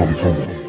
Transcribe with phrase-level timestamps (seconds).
[0.00, 0.59] 我们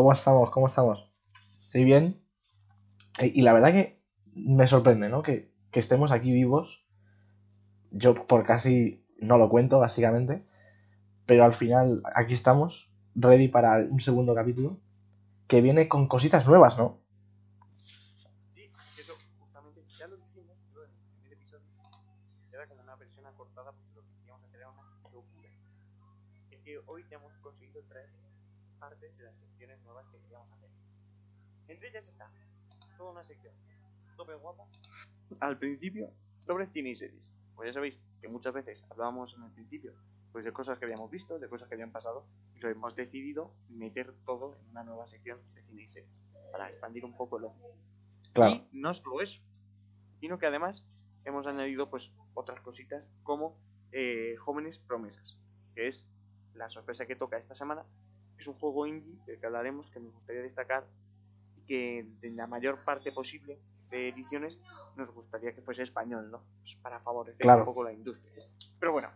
[0.00, 0.50] ¿Cómo estamos?
[0.50, 1.12] ¿Cómo estamos?
[1.60, 2.24] Estoy bien.
[3.18, 5.22] Eh, Y la verdad que me sorprende, ¿no?
[5.22, 6.86] Que, que estemos aquí vivos.
[7.90, 10.42] Yo por casi no lo cuento, básicamente.
[11.26, 14.80] Pero al final aquí estamos, ready para un segundo capítulo.
[15.46, 16.98] Que viene con cositas nuevas, ¿no?
[18.54, 21.66] Sí, que eso justamente ya lo dijimos creo, en el primer episodio.
[22.52, 25.50] Era como una versión acortada porque lo que queríamos hacer era una locura.
[26.50, 28.08] Es que hoy ya hemos conseguido traer
[28.80, 30.70] parte de las secciones nuevas que queríamos hacer.
[31.90, 32.30] Entre ellas está
[32.96, 33.52] toda una sección
[34.16, 34.64] tope guapa.
[35.40, 37.20] Al principio, sobre cine y series.
[37.56, 39.92] Pues ya sabéis que muchas veces hablábamos en el principio
[40.30, 42.24] pues de cosas que habíamos visto, de cosas que habían pasado,
[42.54, 46.12] y lo hemos decidido meter todo en una nueva sección de cine y series
[46.52, 47.66] para expandir un poco el ocio.
[48.34, 48.64] Claro.
[48.70, 49.42] Y no solo eso,
[50.20, 50.86] sino que además
[51.24, 53.58] hemos añadido pues otras cositas como
[53.90, 55.36] eh, Jóvenes Promesas,
[55.74, 56.08] que es
[56.54, 57.84] la sorpresa que toca esta semana.
[58.38, 60.86] Es un juego indie del que hablaremos que nos gustaría destacar
[61.70, 63.60] que en la mayor parte posible
[63.90, 64.58] de ediciones
[64.96, 66.42] nos gustaría que fuese español, ¿no?
[66.62, 67.60] Pues para favorecer Claro.
[67.60, 68.32] un poco la industria.
[68.80, 69.08] Pero bueno,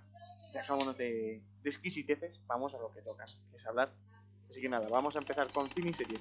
[0.53, 3.93] dejámonos de, de exquisiteces, vamos a lo que toca, que es hablar.
[4.49, 6.21] Así que nada, vamos a empezar con cine y series.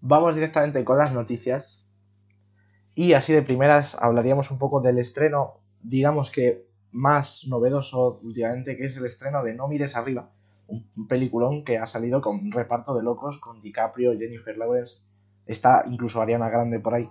[0.00, 1.84] Vamos directamente con las noticias.
[2.94, 6.65] Y así de primeras hablaríamos un poco del estreno, digamos que
[6.96, 10.30] más novedoso últimamente, que es el estreno de No mires arriba,
[10.66, 15.02] un peliculón que ha salido con un reparto de locos, con DiCaprio, Jennifer Lawrence,
[15.46, 17.08] está incluso Ariana Grande por ahí.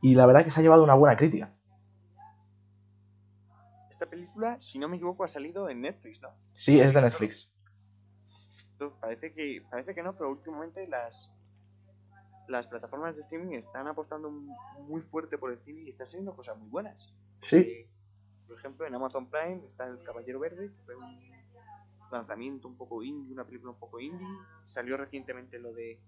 [0.00, 1.54] Y la verdad que se ha llevado una buena crítica.
[3.90, 6.30] Esta película, si no me equivoco, ha salido en Netflix, ¿no?
[6.54, 7.50] Sí, es de Netflix.
[9.00, 11.32] Parece que, parece que no, pero últimamente las,
[12.48, 16.58] las plataformas de streaming están apostando muy fuerte por el cine y están saliendo cosas
[16.58, 17.14] muy buenas.
[17.42, 17.88] Sí, Eh,
[18.46, 21.18] por ejemplo, en Amazon Prime está El Caballero Verde, que fue un
[22.10, 24.26] lanzamiento un poco indie, una película un poco indie.
[24.64, 25.98] Salió recientemente lo de.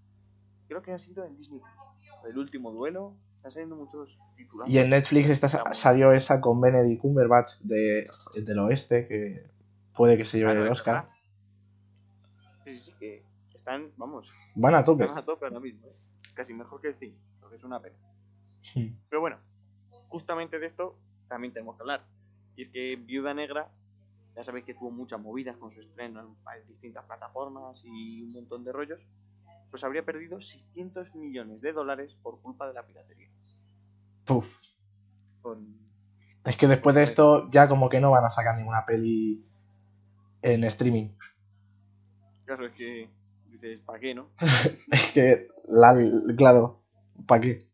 [0.68, 2.24] Creo que ha sido en Disney Plus.
[2.28, 3.14] El último duelo.
[3.36, 4.68] Están saliendo muchos títulos.
[4.68, 8.08] y en Netflix esta, salió esa con Benedict Cumberbatch de,
[8.42, 9.50] del oeste, que
[9.94, 11.10] puede que se lleve el Oscar.
[12.64, 13.22] Sí, sí, sí, que
[13.54, 15.04] están, vamos, Van a tope.
[15.04, 15.86] están a tope ahora mismo.
[15.88, 15.94] ¿eh?
[16.34, 17.96] Casi mejor que el cine, lo que es una pena.
[18.74, 18.96] Hmm.
[19.10, 19.38] Pero bueno,
[20.08, 22.06] justamente de esto también tenemos que hablar.
[22.56, 23.70] Y es que Viuda Negra,
[24.34, 28.64] ya sabéis que tuvo muchas movidas con su estreno en distintas plataformas y un montón
[28.64, 29.06] de rollos,
[29.70, 33.28] pues habría perdido 600 millones de dólares por culpa de la piratería.
[34.24, 34.48] Puf.
[35.42, 35.78] Con...
[36.44, 39.44] Es que después de esto ya como que no van a sacar ninguna peli
[40.42, 41.10] en streaming.
[42.44, 43.08] Claro, es que
[43.48, 44.30] dices, ¿para qué, no?
[44.90, 45.96] Es que, la,
[46.36, 46.82] claro,
[47.26, 47.66] ¿para qué?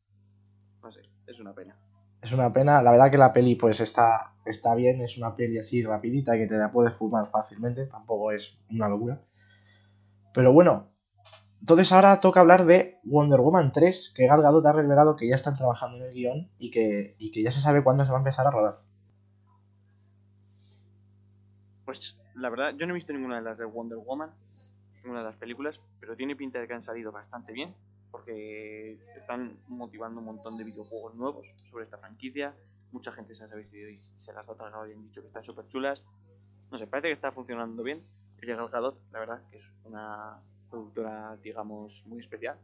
[0.82, 1.79] No sé, es una pena.
[2.22, 2.82] Es una pena.
[2.82, 6.46] La verdad que la peli pues está, está bien, es una peli así rapidita que
[6.46, 9.20] te la puedes fumar fácilmente, tampoco es una locura.
[10.32, 10.90] Pero bueno,
[11.60, 15.34] entonces ahora toca hablar de Wonder Woman 3, que Gal Gadot ha revelado que ya
[15.34, 18.18] están trabajando en el guion y que, y que ya se sabe cuándo se va
[18.18, 18.80] a empezar a rodar.
[21.84, 24.30] Pues la verdad, yo no he visto ninguna de las de Wonder Woman,
[25.02, 27.74] ninguna de las películas, pero tiene pinta de que han salido bastante bien,
[28.10, 32.54] porque están motivando un montón de videojuegos nuevos sobre esta franquicia.
[32.92, 35.44] Mucha gente se ha sabido y se las ha tragado y han dicho que están
[35.44, 36.04] súper chulas.
[36.70, 38.00] No sé, parece que está funcionando bien.
[38.42, 40.40] Gal Gadot, la verdad, que es una
[40.70, 42.58] productora, digamos, muy especial.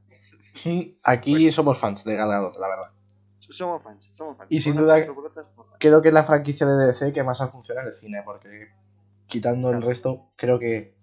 [1.03, 2.91] Aquí Pues- somos fans de Gal Gadot, la verdad.
[3.39, 4.51] Somos fans, somos fans.
[4.51, 5.51] Y sin duda fans.
[5.79, 8.69] Creo que es la franquicia de DC que más ha funcionado en el cine, porque
[9.27, 10.95] quitando el resto, creo que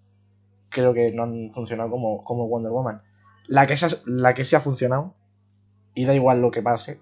[0.68, 3.00] creo que no han funcionado como, como Wonder Woman.
[3.46, 5.14] La que, se ha, la que sí ha funcionado,
[5.94, 7.00] y da igual lo que pase,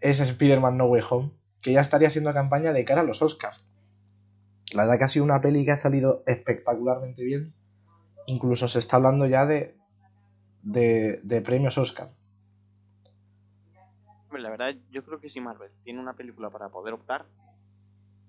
[0.00, 1.32] es Spider-Man No Way Home,
[1.62, 3.64] que ya estaría haciendo campaña de cara a los Oscars.
[4.72, 7.54] La verdad que ha sido una peli que ha salido espectacularmente bien.
[8.26, 9.76] Incluso se está hablando ya de,
[10.62, 12.10] de, de premios Oscar.
[14.32, 17.24] La verdad, yo creo que si Marvel tiene una película para poder optar,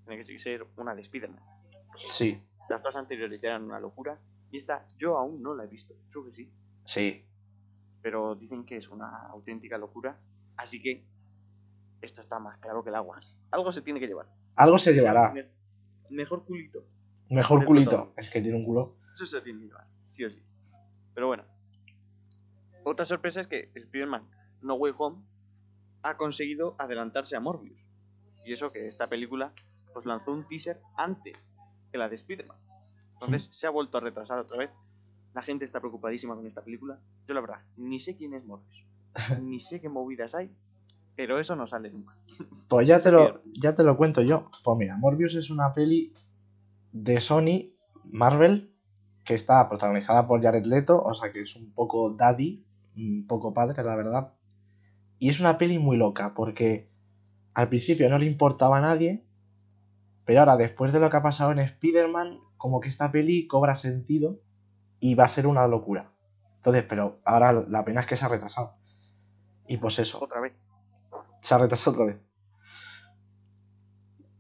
[0.06, 1.42] tiene que ser una de Spider-Man.
[2.10, 4.20] Sí, Las dos anteriores ya eran una locura.
[4.52, 5.96] Y esta yo aún no la he visto.
[6.12, 6.52] Creo que sí.
[6.86, 7.26] Sí.
[8.02, 10.20] Pero dicen que es una auténtica locura.
[10.58, 11.06] Así que
[12.02, 13.20] esto está más claro que el agua.
[13.52, 14.28] Algo se tiene que llevar.
[14.56, 15.34] Algo se O sea, llevará.
[15.34, 15.44] me-
[16.10, 16.86] mejor culito.
[17.30, 18.14] Mejor culito.
[18.16, 18.98] Es que tiene un culo.
[19.14, 19.88] Eso se tiene que llevar.
[20.06, 20.42] Sí o sí.
[21.16, 21.44] Pero bueno.
[22.84, 24.30] Otra sorpresa es que Spider-Man
[24.62, 25.24] No Way Home
[26.04, 27.80] ha conseguido adelantarse a Morbius.
[28.46, 29.54] Y eso que esta película
[29.94, 31.50] pues lanzó un teaser antes
[31.92, 32.58] que la de Spider-Man.
[33.14, 34.70] Entonces se ha vuelto a retrasar otra vez.
[35.36, 36.98] La gente está preocupadísima con esta película.
[37.28, 38.88] Yo la verdad, ni sé quién es Morbius.
[39.44, 40.50] ni sé qué movidas hay.
[41.18, 42.16] Pero eso no sale nunca.
[42.70, 44.50] Pues ya te, lo, ya te lo cuento yo.
[44.64, 46.14] Pues mira, Morbius es una peli
[46.94, 47.74] de Sony,
[48.06, 48.72] Marvel,
[49.26, 52.64] que está protagonizada por Jared Leto, o sea que es un poco daddy,
[52.96, 54.34] un poco padre, la verdad.
[55.20, 56.90] Y es una peli muy loca, porque
[57.54, 59.26] al principio no le importaba a nadie,
[60.24, 63.76] pero ahora después de lo que ha pasado en Spider-Man, como que esta peli cobra
[63.76, 64.40] sentido
[65.10, 66.12] y va a ser una locura.
[66.58, 68.74] Entonces, pero ahora la pena es que se ha retrasado.
[69.68, 70.54] Y pues eso, Otra vez.
[71.42, 72.18] se ha retrasado otra vez.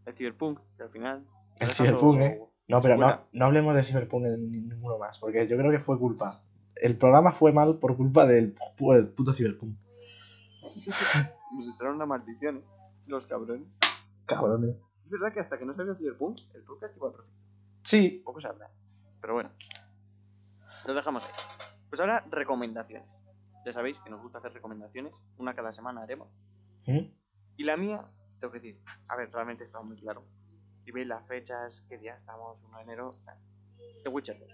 [0.05, 1.25] El Cyberpunk, que al final.
[1.59, 2.41] El Cyberpunk, ¿eh?
[2.67, 5.99] No, pero no, no hablemos de Cyberpunk en ninguno más, porque yo creo que fue
[5.99, 6.41] culpa.
[6.75, 9.77] El programa fue mal por culpa del pu- el puto Cyberpunk.
[11.55, 12.63] Nos echaron una maldición, ¿eh?
[13.07, 13.67] Los cabrones.
[14.25, 14.83] Cabrones.
[15.05, 17.37] Es verdad que hasta que no salió Cyberpunk, el podcast iba perfecto.
[17.83, 18.69] Sí, Poco se habla.
[19.21, 19.51] Pero bueno.
[20.85, 21.31] Lo dejamos ahí.
[21.89, 23.09] Pues ahora, recomendaciones.
[23.65, 25.13] Ya sabéis que nos gusta hacer recomendaciones.
[25.37, 26.29] Una cada semana haremos.
[26.85, 27.11] ¿Mm?
[27.57, 28.07] Y la mía,
[28.39, 30.23] tengo que decir, a ver, realmente está muy claro.
[30.83, 33.11] Si veis las fechas, qué día estamos, 1 de enero.
[34.03, 34.49] The Witcher 2.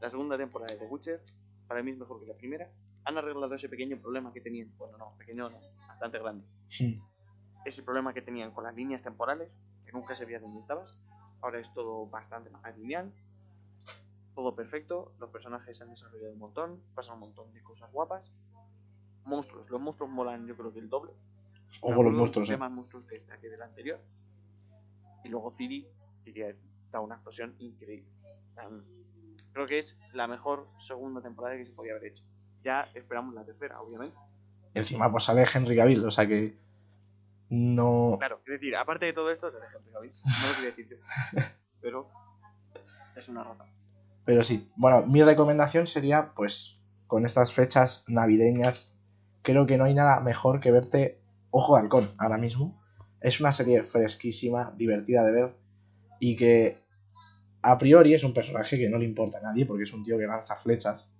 [0.00, 1.24] La segunda temporada de The Witcher,
[1.66, 2.70] para mí es mejor que la primera.
[3.04, 4.72] Han arreglado ese pequeño problema que tenían.
[4.76, 5.58] Bueno, no, pequeño no,
[5.88, 6.46] bastante grande.
[7.64, 9.50] Ese problema que tenían con las líneas temporales,
[9.84, 10.96] que nunca sabías dónde estabas.
[11.40, 13.12] Ahora es todo bastante más lineal,
[14.38, 18.32] todo perfecto, los personajes se han desarrollado un montón, pasan un montón de cosas guapas.
[19.24, 21.10] Monstruos, los monstruos molan yo creo que el doble.
[21.80, 22.56] Ojo los monstruos, eh.
[22.56, 23.98] más monstruos de esta que del anterior.
[25.24, 25.88] Y luego Ciri,
[26.24, 26.54] que
[26.92, 28.08] da una explosión increíble.
[29.54, 32.24] Creo que es la mejor segunda temporada que se podía haber hecho.
[32.62, 34.16] Ya esperamos la tercera, obviamente.
[34.72, 36.56] Encima pues sale Henry Cavill, o sea que
[37.48, 38.14] no...
[38.20, 40.12] Claro, es decir, aparte de todo esto, deja Henry Cavill.
[40.12, 40.96] No lo quería decir yo.
[41.80, 42.08] Pero
[43.16, 43.77] es una razón.
[44.28, 48.92] Pero sí, bueno, mi recomendación sería pues con estas fechas navideñas,
[49.40, 51.18] creo que no hay nada mejor que verte
[51.50, 52.78] Ojo de Halcón ahora mismo.
[53.22, 55.54] Es una serie fresquísima, divertida de ver
[56.20, 56.76] y que
[57.62, 60.18] a priori es un personaje que no le importa a nadie porque es un tío
[60.18, 61.10] que lanza flechas,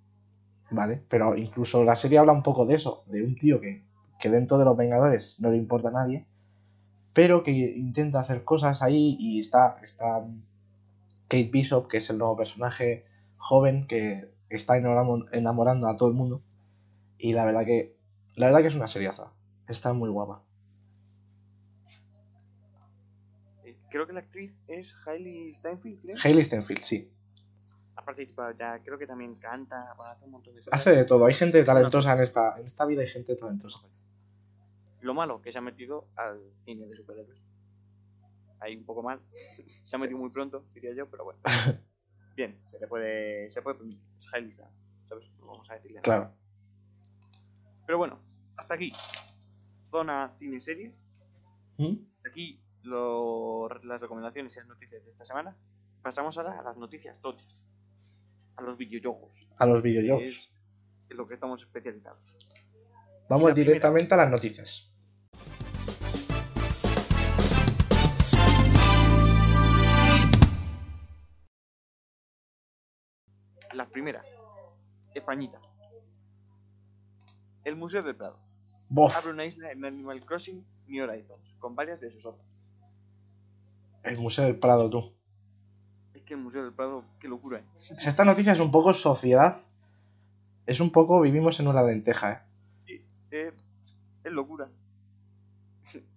[0.69, 1.01] ¿vale?
[1.09, 3.85] Pero incluso la serie habla un poco de eso, de un tío que,
[4.19, 6.27] que dentro de los Vengadores no le importa a nadie,
[7.13, 10.23] pero que intenta hacer cosas ahí y está, está
[11.29, 13.05] Kate Bishop, que es el nuevo personaje
[13.37, 16.41] joven que está enamorando, a todo el mundo.
[17.17, 17.95] Y la verdad que
[18.35, 19.31] la verdad que es una seriaza.
[19.67, 20.41] Está muy guapa.
[23.63, 26.15] Eh, Creo que la actriz es Hailey Steinfeld, creo.
[26.23, 27.11] Hailey Stenfield, sí.
[27.95, 30.79] Ha participado ya, creo que también canta, bueno, hace un montón de cosas.
[30.79, 31.25] Hace de todo.
[31.25, 33.79] Hay gente talentosa en esta, en esta vida, hay gente talentosa.
[35.01, 37.48] Lo malo, que se ha metido al cine de superhéroes.
[38.61, 39.19] Ahí un poco mal.
[39.83, 41.39] se ha metido muy pronto, diría yo, pero bueno.
[42.35, 44.01] Bien, se le puede, se puede permitir.
[44.17, 44.25] Es
[45.07, 45.29] ¿sabes?
[45.39, 46.03] No vamos a decirle nada.
[46.03, 46.33] Claro.
[47.85, 48.19] Pero bueno,
[48.55, 48.91] hasta aquí.
[49.89, 50.93] Zona cine-serie.
[51.77, 51.95] ¿Mm?
[52.25, 55.55] Aquí lo- las recomendaciones y las noticias de esta semana.
[56.01, 57.65] Pasamos ahora a las noticias tochas.
[58.55, 59.47] A los videojuegos.
[59.57, 60.23] A los videojuegos.
[60.29, 60.53] Es
[61.09, 62.19] en lo que estamos especializados.
[63.29, 63.53] Vamos primera.
[63.53, 64.88] directamente a las noticias.
[73.79, 74.21] La primera.
[75.15, 75.57] Españita.
[77.63, 78.37] El Museo del Prado.
[78.89, 82.45] Bof, Abre una isla en Animal Crossing New Horizons, con varias de sus obras.
[84.03, 85.13] el Museo del Prado, tú.
[86.13, 87.63] Es que el Museo del Prado, qué locura, ¿eh?
[88.05, 89.61] Esta noticia es un poco sociedad.
[90.65, 92.45] Es un poco vivimos en una lenteja,
[92.89, 93.05] ¿eh?
[93.31, 93.53] Eh,
[94.25, 94.69] es locura.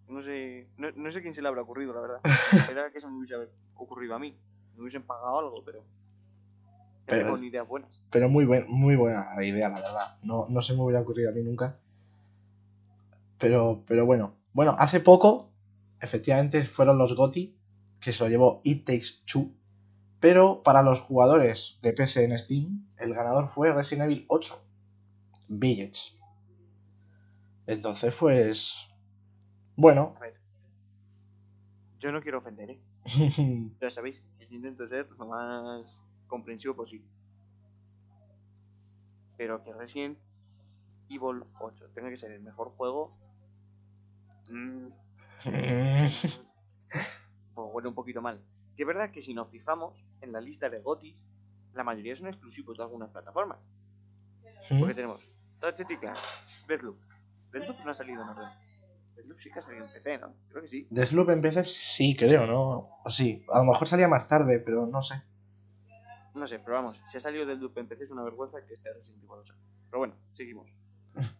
[0.08, 2.20] No sé, no, no sé quién se le habrá ocurrido, la verdad.
[2.68, 3.36] Era que se me hubiese
[3.76, 4.36] ocurrido a mí.
[4.74, 5.84] Me hubiesen pagado algo, pero.
[7.06, 8.02] Pero- con ideas buenas.
[8.10, 10.18] Pero muy, buen, muy buena la idea, la verdad.
[10.22, 11.78] No, no se me hubiera ocurrido a mí nunca.
[13.38, 14.34] Pero, pero bueno.
[14.52, 15.50] Bueno, hace poco,
[16.00, 17.56] efectivamente, fueron los GOTI
[18.00, 19.52] que se lo llevó It Takes Two.
[20.20, 24.62] Pero para los jugadores de PC en Steam, el ganador fue Resident Evil 8
[25.48, 26.16] Village.
[27.66, 28.74] Entonces, pues.
[29.76, 30.14] Bueno.
[30.16, 30.34] A ver.
[31.98, 32.80] Yo no quiero ofender, ¿eh?
[33.80, 37.06] Ya sabéis que yo intento ser lo más comprensivo posible.
[39.36, 40.18] Pero que Resident
[41.10, 43.14] Evil 8 tenga que ser el mejor juego.
[44.48, 44.86] mm,
[47.54, 48.40] pues huele un poquito mal.
[48.76, 51.22] Que es verdad que si nos fijamos en la lista de GOTIS,
[51.74, 53.58] la mayoría son exclusivos de algunas plataformas.
[54.70, 55.28] Porque tenemos
[55.60, 56.16] Ratchet y Clank,
[56.66, 56.98] Deathloop.
[57.52, 58.48] Deathloop no ha salido en orden.
[59.16, 60.34] Deathloop sí que ha salido en PC, ¿no?
[60.48, 60.86] Creo que sí.
[60.88, 63.00] Deathloop en PC sí, creo, ¿no?
[63.04, 65.22] O Sí, a lo mejor salía más tarde, pero no sé.
[66.34, 68.92] No sé, pero vamos, si ha salido Deathloop en PC es una vergüenza que esté
[68.92, 69.54] Resident Evil 8.
[69.90, 70.74] Pero bueno, seguimos.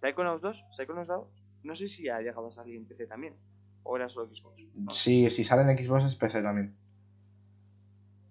[0.00, 1.28] Psychonauts 2, Psychonauts 2,
[1.62, 3.34] no sé si ha llegado a salir en PC también.
[3.84, 4.62] O era solo Xbox.
[4.74, 6.76] No, Sí, si sale en Xbox es PC también.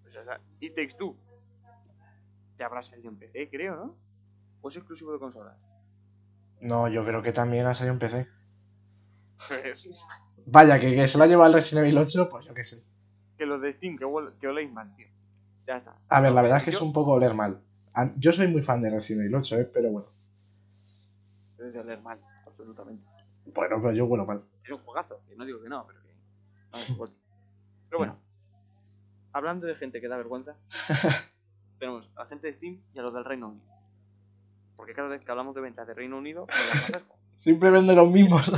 [0.04, 0.40] pues ya.
[0.60, 1.18] It Takes Two.
[2.58, 3.98] Ya habrá salido en PC, creo, ¿no?
[4.62, 5.58] O es exclusivo de consola.
[6.62, 8.28] No, yo creo que también ha salido en PC.
[10.46, 12.84] Vaya, que, que se lo ha llevado el Resident Evil 8, pues yo qué sé.
[13.38, 14.06] que los de Steam, que,
[14.40, 15.08] que oléis mal, tío.
[15.68, 15.96] Ya está.
[16.10, 17.62] A ver, la verdad es que Yo- es un poco oler mal.
[18.18, 19.70] Yo soy muy fan de Resident Evil 8, ¿eh?
[19.74, 20.08] pero bueno.
[21.60, 23.06] Es de oler mal, absolutamente.
[23.46, 24.44] Bueno, pero yo huelo mal.
[24.64, 26.10] Es un juegazo, que no digo que no, pero que
[26.72, 27.18] no es goti.
[27.90, 28.18] Pero bueno,
[29.34, 30.56] hablando de gente que da vergüenza,
[31.80, 33.66] tenemos a la gente de Steam y a los del Reino Unido.
[34.78, 36.48] Porque cada vez que hablamos de ventas de Reino Unido.
[37.36, 38.52] Siempre venden los mismos.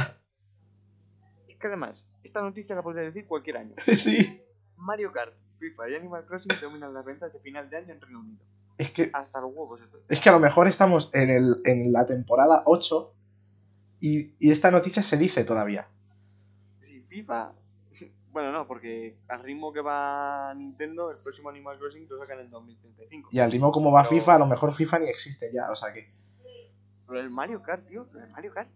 [1.48, 3.76] Es que además, esta noticia la podría decir cualquier año.
[3.98, 4.42] sí.
[4.78, 8.20] Mario Kart, FIFA y Animal Crossing dominan las ventas de final de año en Reino
[8.20, 8.44] Unido.
[8.78, 10.02] Es que, Hasta los huevos estoy.
[10.10, 13.14] es que a lo mejor estamos en, el, en la temporada 8
[14.00, 15.88] y, y esta noticia se dice todavía.
[16.80, 17.54] Sí, FIFA.
[18.34, 22.50] Bueno, no, porque al ritmo que va Nintendo, el próximo Animal Crossing lo sacan en
[22.50, 23.30] 2035.
[23.32, 25.70] Y al ritmo como va Pero- FIFA, a lo mejor FIFA ni existe ya.
[25.70, 26.12] O sea que.
[27.06, 28.70] Pero el Mario Kart, tío, el Mario Kart.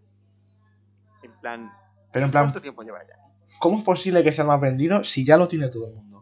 [1.24, 1.72] En plan,
[2.12, 3.16] Pero en plan, ¿cuánto tiempo lleva ya?
[3.58, 6.17] ¿cómo es posible que sea más vendido si ya lo tiene todo el mundo?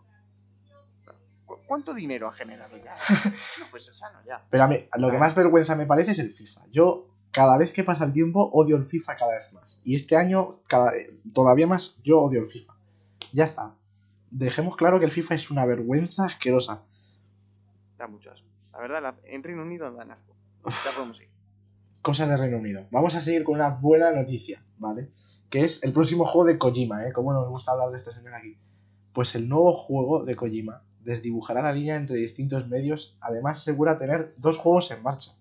[1.67, 2.95] ¿Cu- ¿Cuánto dinero ha generado ya?
[3.61, 4.43] no, pues es sano ya.
[4.51, 6.63] Pero a mí, lo que más vergüenza me parece es el FIFA.
[6.71, 9.81] Yo, cada vez que pasa el tiempo, odio el FIFA cada vez más.
[9.85, 10.93] Y este año, cada,
[11.33, 12.75] todavía más, yo odio el FIFA.
[13.33, 13.75] Ya está.
[14.31, 16.83] Dejemos claro que el FIFA es una vergüenza asquerosa.
[17.99, 18.47] Da mucho asco.
[18.73, 20.35] La verdad, la- en Reino Unido dan asco.
[20.65, 21.29] Ya podemos ir.
[22.03, 22.87] Cosas de Reino Unido.
[22.91, 25.11] Vamos a seguir con una buena noticia, ¿vale?
[25.51, 27.13] Que es el próximo juego de Kojima, ¿eh?
[27.13, 28.57] Como nos gusta hablar de este señor aquí.
[29.13, 34.35] Pues el nuevo juego de Kojima desdibujará la línea entre distintos medios, además asegura tener
[34.37, 35.33] dos juegos en marcha.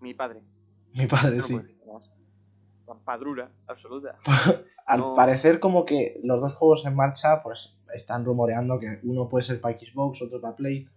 [0.00, 0.42] Mi padre.
[0.94, 1.60] Mi padre, No sí.
[3.04, 4.18] padrura absoluta.
[4.86, 5.14] Al No.
[5.14, 9.60] parecer como que los dos juegos en marcha pues están rumoreando que uno puede ser
[9.60, 10.88] para Xbox, otro para Play.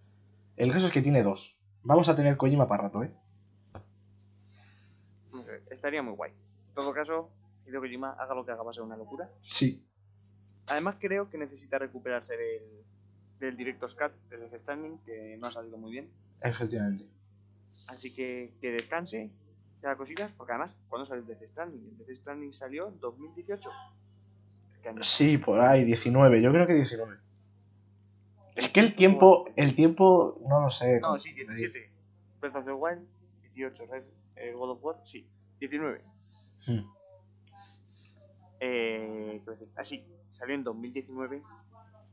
[0.56, 1.56] El caso es que tiene dos.
[1.82, 3.12] Vamos a tener Kojima para rato, ¿eh?
[5.70, 6.32] Estaría muy guay.
[6.68, 7.28] En todo caso,
[7.66, 9.30] Hideo Kojima haga lo que haga va a ser una locura.
[9.42, 9.84] Sí.
[10.68, 12.62] Además creo que necesita recuperarse del,
[13.40, 16.10] del Director's Cut de Death Stranding, que no ha salido muy bien.
[16.40, 17.04] Efectivamente.
[17.88, 19.30] Así que que descanse,
[19.80, 21.96] que haga cositas, porque además, ¿cuándo salió Death Stranding?
[22.00, 23.70] El Death Stranding salió en 2018.
[24.82, 25.02] ¿Qué año?
[25.02, 26.40] Sí, por ahí, 19.
[26.40, 27.18] Yo creo que 19.
[28.54, 31.00] Es que el tiempo, el tiempo, no lo sé.
[31.00, 31.90] No, sí, 17.
[32.40, 33.06] Breath of the Wild,
[33.54, 33.86] 18.
[33.86, 34.04] Red,
[34.36, 35.26] eh, God of War, sí,
[35.58, 36.00] 19.
[36.66, 36.80] Hmm.
[38.64, 41.42] Eh, decir, así, salió en 2019,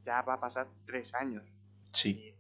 [0.01, 1.53] ya va a pasar 3 años.
[1.93, 2.09] Sí.
[2.09, 2.33] Y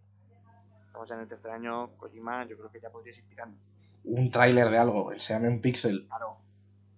[0.87, 3.55] estamos en el tercer año, Kojima, yo creo que ya podrías ir tirando.
[4.05, 6.07] Un tráiler de algo, se llame un pixel.
[6.07, 6.37] Claro,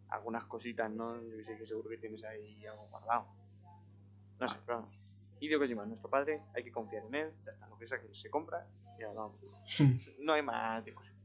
[0.08, 1.22] algunas cositas, ¿no?
[1.22, 3.28] Yo sé que seguro que tienes ahí algo guardado.
[4.40, 4.96] No sé, pero vamos.
[5.42, 8.08] Hideo Kojima, nuestro padre, hay que confiar en él, ya está, lo que sea que
[8.16, 8.66] se compra,
[8.98, 9.38] y ahora vamos.
[10.20, 11.18] No hay más discusión.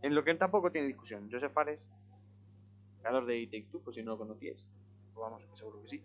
[0.00, 1.90] En lo que él tampoco tiene discusión, Joseph Fares,
[3.00, 4.62] creador de It Takes Two, por si no lo conocíais,
[5.14, 6.04] pues vamos, que seguro que sí,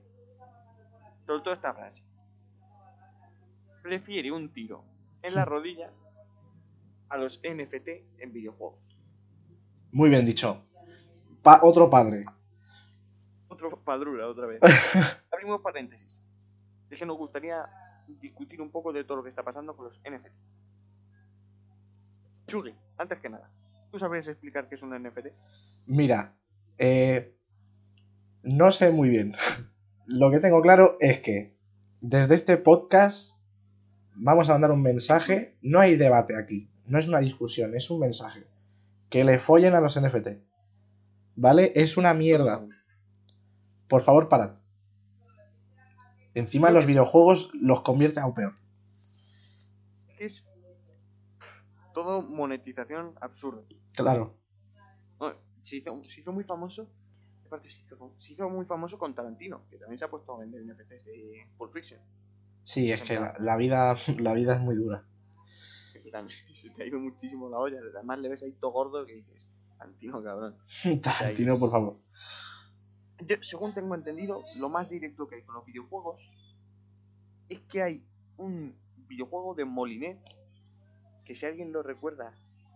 [1.25, 2.03] soltó esta frase.
[3.81, 4.83] Prefiere un tiro
[5.21, 5.91] en la rodilla
[7.09, 8.97] a los NFT en videojuegos.
[9.91, 10.63] Muy bien dicho.
[11.43, 12.25] Pa- otro padre.
[13.49, 14.59] Otro padrura, otra vez.
[15.31, 16.21] Abrimos paréntesis.
[16.89, 17.65] Es que nos gustaría
[18.07, 20.31] discutir un poco de todo lo que está pasando con los NFT.
[22.47, 23.49] Chugi, antes que nada,
[23.91, 25.27] ¿tú sabrías explicar qué es un NFT?
[25.87, 26.33] Mira,
[26.77, 27.35] eh,
[28.43, 29.35] no sé muy bien.
[30.05, 31.57] Lo que tengo claro es que
[32.01, 33.33] desde este podcast
[34.15, 35.57] vamos a mandar un mensaje.
[35.61, 38.45] No hay debate aquí, no es una discusión, es un mensaje.
[39.09, 40.27] Que le follen a los NFT.
[41.35, 41.71] ¿Vale?
[41.75, 42.65] Es una mierda.
[43.87, 44.55] Por favor, parad.
[46.33, 48.55] Encima los videojuegos los convierte aún peor.
[50.19, 50.45] Es
[51.93, 53.61] todo monetización absurda.
[53.93, 54.35] Claro.
[55.63, 56.89] Se, hizo, se hizo muy famoso.
[57.45, 60.39] aparte Se hizo, se hizo muy famoso con Tarantino, que también se ha puesto a
[60.39, 61.99] vender NFTs de Pulp Fiction.
[62.63, 65.05] Sí, es que la, la vida, la vida es muy dura.
[66.51, 67.79] se te ha ido muchísimo la olla.
[67.95, 70.57] Además le ves ahí todo gordo que dices, Tarantino, cabrón.
[71.01, 71.97] Tarantino, por favor.
[73.25, 76.29] Yo, según tengo entendido, lo más directo que hay con los videojuegos
[77.47, 78.05] es que hay
[78.37, 78.75] un
[79.07, 80.19] videojuego de Molinet
[81.23, 82.33] que si alguien lo recuerda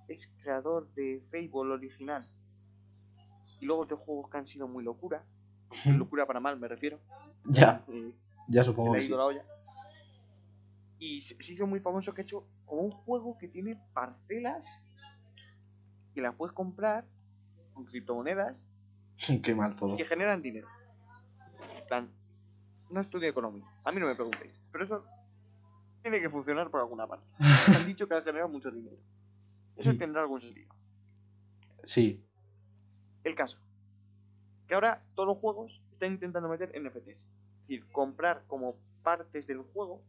[0.07, 2.25] es creador de Fable original
[3.59, 5.23] y luego de juegos que han sido muy locura,
[5.85, 6.99] locura para mal me refiero,
[7.45, 8.13] Ya, eh,
[8.47, 9.13] ya que supongo le ha que sí.
[9.13, 9.45] la olla.
[10.99, 14.83] Y se se hizo muy famoso que ha hecho como un juego que tiene parcelas
[16.13, 17.05] que las puedes comprar
[17.73, 18.67] con criptomonedas
[19.43, 19.95] Qué mal todo.
[19.95, 20.67] que generan dinero.
[21.87, 22.09] Plan,
[22.89, 25.05] no estudio economía, a mí no me preguntéis, pero eso
[26.01, 27.25] tiene que funcionar por alguna parte.
[27.75, 28.97] Han dicho que ha generado mucho dinero.
[29.75, 29.97] Eso Mm.
[29.97, 30.73] tendrá algún sentido.
[31.83, 32.23] Sí,
[33.23, 33.59] El caso,
[34.67, 37.07] que ahora todos los juegos están intentando meter NFTs.
[37.07, 40.01] Es decir, comprar como partes del juego.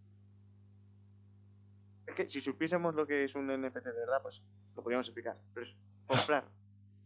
[2.07, 4.43] Es que si supiésemos lo que es un NFT de verdad, pues
[4.75, 5.37] lo podríamos explicar.
[5.55, 6.45] Pero es comprar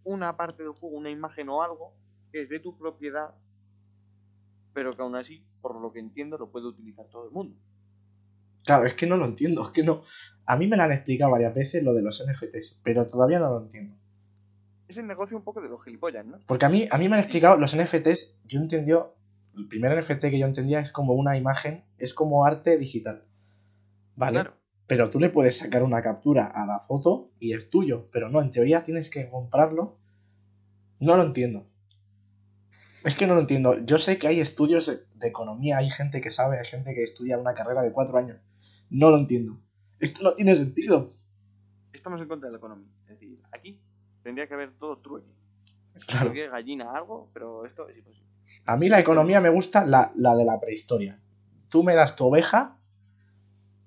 [0.05, 1.95] una parte del juego, una imagen o algo
[2.31, 3.35] que es de tu propiedad,
[4.73, 7.57] pero que aún así, por lo que entiendo, lo puede utilizar todo el mundo.
[8.65, 9.63] claro, es que no lo entiendo.
[9.63, 10.03] Es que no.
[10.47, 13.51] A mí me lo han explicado varias veces lo de los NFTs, pero todavía no
[13.51, 13.97] lo entiendo.
[14.89, 16.39] Es el negocio un poco de los gilipollas, ¿no?
[16.47, 19.15] Porque a mí, a mí me han explicado los NFTs, yo entendió,
[19.57, 23.25] el primer NFT que yo entendía es como una imagen, es como arte digital.
[24.17, 24.41] ¿Vale?
[24.41, 24.57] Claro.
[24.87, 28.43] Pero tú le puedes sacar una captura a la foto y es tuyo, pero no,
[28.43, 29.99] en teoría tienes que comprarlo.
[31.01, 31.67] No lo entiendo.
[33.05, 33.79] Es que no lo entiendo.
[33.85, 37.03] Yo sé que hay estudios de de economía, hay gente que sabe, hay gente que
[37.03, 38.39] estudia una carrera de cuatro años.
[38.91, 39.59] No lo entiendo.
[40.01, 41.15] Esto no tiene sentido.
[41.93, 42.89] Estamos en contra de la economía.
[43.05, 43.81] Es decir, aquí
[44.23, 45.33] tendría que haber todo trueque.
[46.07, 46.33] Claro.
[46.33, 48.29] Gallina algo, pero esto es imposible.
[48.67, 51.21] A mí la economía me gusta la, la de la prehistoria.
[51.69, 52.79] Tú me das tu oveja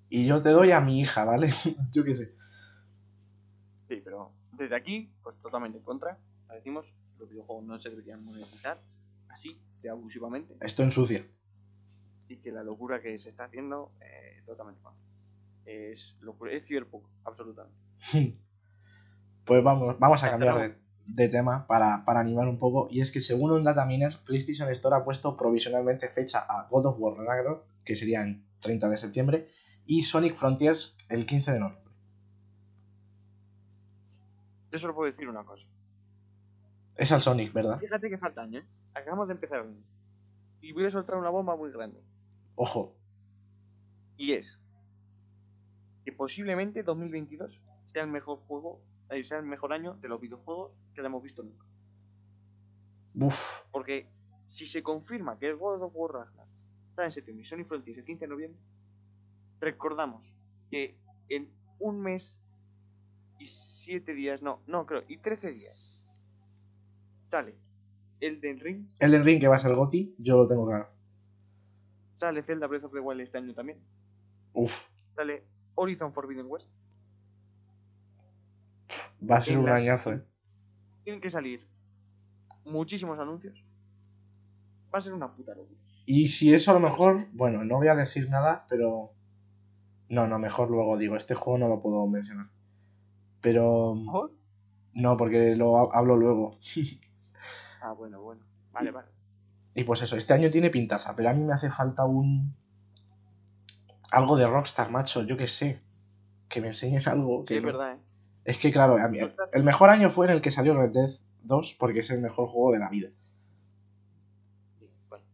[0.09, 1.49] y yo te doy a mi hija, ¿vale?
[1.91, 2.35] yo qué sé.
[3.87, 6.17] Sí, pero desde aquí, pues totalmente en contra.
[6.49, 8.79] Decimos, los videojuegos no se deberían monetizar
[9.29, 11.27] así, de abusivamente, Esto ensucia.
[12.29, 15.03] y que la locura que se está haciendo, eh, totalmente en contra.
[15.65, 17.77] Es locura, es cyberpunk, absolutamente.
[19.45, 22.87] Pues vamos, vamos a cambiar de, tema para, para animar un poco.
[22.89, 26.95] Y es que según un dataminer, PlayStation Store ha puesto provisionalmente fecha a God of
[26.99, 29.49] War Ragnarok, que sería en 30 de septiembre,
[29.85, 31.91] y Sonic Frontiers el 15 de noviembre.
[34.71, 35.67] Yo solo puedo decir una cosa.
[36.97, 37.77] Es al Sonic, ¿verdad?
[37.77, 38.65] Fíjate que falta año, ¿eh?
[38.93, 39.83] Acabamos de empezar el.
[40.61, 42.01] Y voy a soltar una bomba muy grande.
[42.55, 42.95] Ojo,
[44.17, 44.61] Y es
[46.05, 50.71] que posiblemente 2022 sea el mejor juego, eh, sea el mejor año de los videojuegos
[50.93, 51.65] que hemos visto nunca.
[53.15, 54.09] uff, Porque
[54.47, 56.49] si se confirma que el God of War Ragnarok
[56.89, 58.61] está en septiembre y Sonic Frontiers el 15 de noviembre,
[59.59, 60.33] recordamos
[60.69, 60.97] que
[61.29, 62.39] en un mes
[63.39, 66.07] y 7 días, no, no creo, y 13 días,
[67.27, 67.55] sale
[68.21, 70.89] Elden Ring, Elden Ring que va a ser Goti, yo lo tengo claro.
[72.13, 73.79] sale Zelda Breath of the Wild este año también,
[74.53, 74.71] Uff,
[75.15, 75.43] sale
[75.75, 76.71] Horizon Forbidden West,
[79.29, 80.23] va a ser un añazo, eh.
[81.03, 81.67] tienen que salir
[82.65, 83.63] muchísimos anuncios,
[84.93, 85.79] va a ser una puta locura.
[86.05, 89.11] Y si eso a lo mejor, bueno, no voy a decir nada, pero...
[90.07, 92.47] No, no, mejor luego digo, este juego no lo puedo mencionar.
[93.41, 93.91] Pero...
[93.93, 94.31] ¿Ojo?
[94.93, 96.57] No, porque lo ha- hablo luego.
[97.81, 99.09] Ah, bueno, bueno, vale, vale.
[99.75, 102.55] Y pues eso, este año tiene pintaza, pero a mí me hace falta un...
[104.11, 105.81] Algo de Rockstar, macho, yo qué sé.
[106.49, 107.43] Que me enseñen algo.
[107.45, 107.99] Sí, que es no- verdad, ¿eh?
[108.45, 109.19] Es que claro, a mí-
[109.51, 111.09] el mejor año fue en el que salió Red Dead
[111.43, 113.09] 2 porque es el mejor juego de la vida.
[114.79, 115.25] Sí, bueno.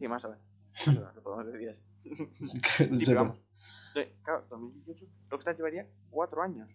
[0.00, 0.38] Y más a ver.
[0.86, 1.82] Más ver, lo podemos decir así.
[3.96, 6.68] Eh, Claro, 2018, Rockstar llevaría cuatro años.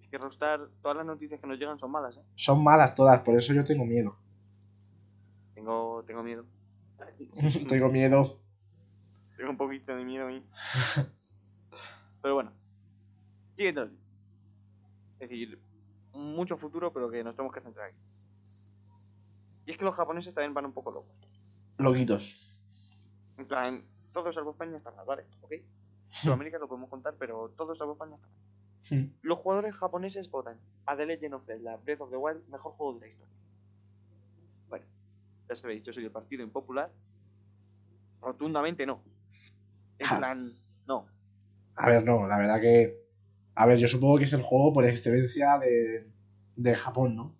[0.00, 2.22] Es que Rockstar, todas las noticias que nos llegan son malas, ¿eh?
[2.36, 4.16] Son malas todas, por eso yo tengo miedo.
[5.54, 6.44] Tengo, tengo miedo.
[7.68, 8.38] tengo miedo.
[9.36, 10.44] Tengo un poquito de miedo a mí.
[12.22, 12.52] Pero bueno.
[13.68, 15.60] Es decir,
[16.12, 17.98] mucho futuro, pero que nos tenemos que centrar aquí.
[19.66, 21.14] Y es que los japoneses también van un poco locos.
[21.76, 22.58] Loquitos.
[23.36, 25.26] En plan, todo salvo España está mal, ¿vale?
[25.42, 25.52] ¿Ok?
[26.10, 29.12] Sudamérica lo podemos contar, pero todo salvo España está mal.
[29.22, 32.94] Los jugadores japoneses votan a The Legend of Zelda Breath of the Wild mejor juego
[32.94, 33.34] de la historia.
[34.68, 34.86] Bueno,
[35.48, 36.90] ya sabéis, yo soy del partido impopular.
[38.22, 39.02] Rotundamente no.
[39.98, 40.50] En plan,
[40.86, 41.06] no.
[41.76, 43.09] A ver, no, la verdad que.
[43.60, 46.08] A ver, yo supongo que es el juego por excelencia de,
[46.56, 47.34] de Japón, ¿no?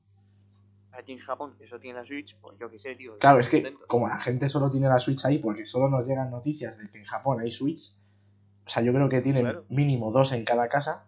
[0.93, 3.17] Aquí en Japón, eso tiene la Switch, pues yo qué sé, tío.
[3.19, 3.87] Claro, es que contento.
[3.87, 6.99] como la gente solo tiene la Switch ahí porque solo nos llegan noticias de que
[6.99, 7.95] en Japón hay Switch,
[8.67, 9.65] o sea, yo creo que tienen Claro.
[9.71, 11.07] mínimo dos en cada casa.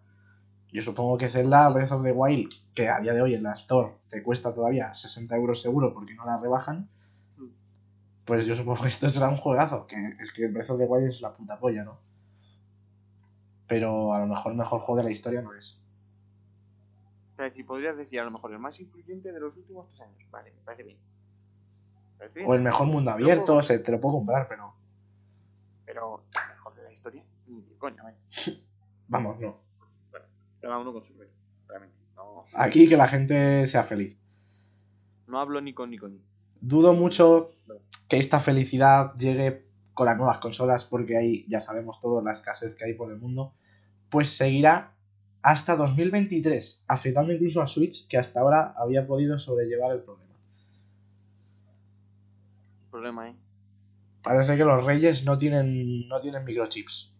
[0.71, 3.53] Yo supongo que Zelda Breath of the Wild, que a día de hoy en la
[3.53, 6.89] Store te cuesta todavía 60 euros seguro porque no la rebajan,
[7.37, 7.49] Mm.
[8.25, 11.09] pues yo supongo que esto será un juegazo, que es que Breath of the Wild
[11.09, 11.99] es la puta polla, ¿no?
[13.73, 15.81] Pero a lo mejor el mejor juego de la historia no es.
[17.31, 20.01] O sea, si podrías decir a lo mejor el más influyente de los últimos tres
[20.01, 20.29] años.
[20.29, 20.99] Vale, me parece bien.
[22.45, 24.75] O el mejor mundo abierto, se, te lo puedo comprar, pero
[25.87, 28.17] Pero el mejor de la historia, ni coña, vaya.
[29.07, 29.57] vamos, no.
[30.61, 31.31] Cada uno con su rollo,
[31.67, 31.97] realmente.
[32.15, 34.15] No, Aquí que la gente sea feliz.
[35.25, 36.21] no hablo ni con ni con ni.
[36.61, 37.55] Dudo mucho
[38.07, 42.75] que esta felicidad llegue con las nuevas consolas, porque ahí ya sabemos todo la escasez
[42.75, 43.53] que hay por el mundo.
[44.13, 44.93] Pues seguirá
[45.41, 50.35] hasta 2023, afectando incluso a Switch, que hasta ahora había podido sobrellevar el problema.
[52.91, 53.35] Problema, ¿eh?
[54.21, 57.11] Parece que los reyes no tienen, no tienen microchips.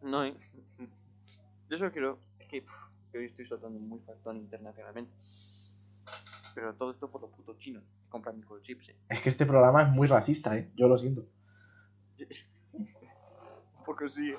[0.00, 0.34] No, ¿eh?
[1.68, 2.18] Yo solo quiero...
[2.40, 5.12] Es que, pff, que hoy estoy soltando muy factón internacionalmente.
[6.54, 8.96] Pero todo esto por los putos chinos que compran microchips, ¿eh?
[9.10, 10.70] Es que este programa es muy racista, ¿eh?
[10.74, 11.26] Yo lo siento.
[13.84, 14.36] Porque sí, ¿eh?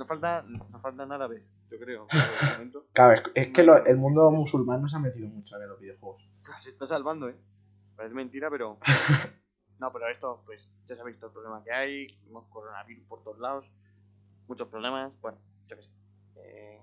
[0.00, 2.06] No falta, no faltan árabes, yo creo.
[2.94, 5.78] Claro, es, es que lo- el mundo musulmán no se ha metido mucho en los
[5.78, 6.26] videojuegos.
[6.56, 7.36] Se está salvando, ¿eh?
[7.96, 8.78] Parece mentira, pero...
[9.78, 12.18] No, pero esto, pues, ya sabéis todo el problema que hay.
[12.50, 13.72] Coronavirus por todos lados.
[14.48, 15.18] Muchos problemas.
[15.20, 15.90] Bueno, yo qué sé.
[16.36, 16.80] Eh,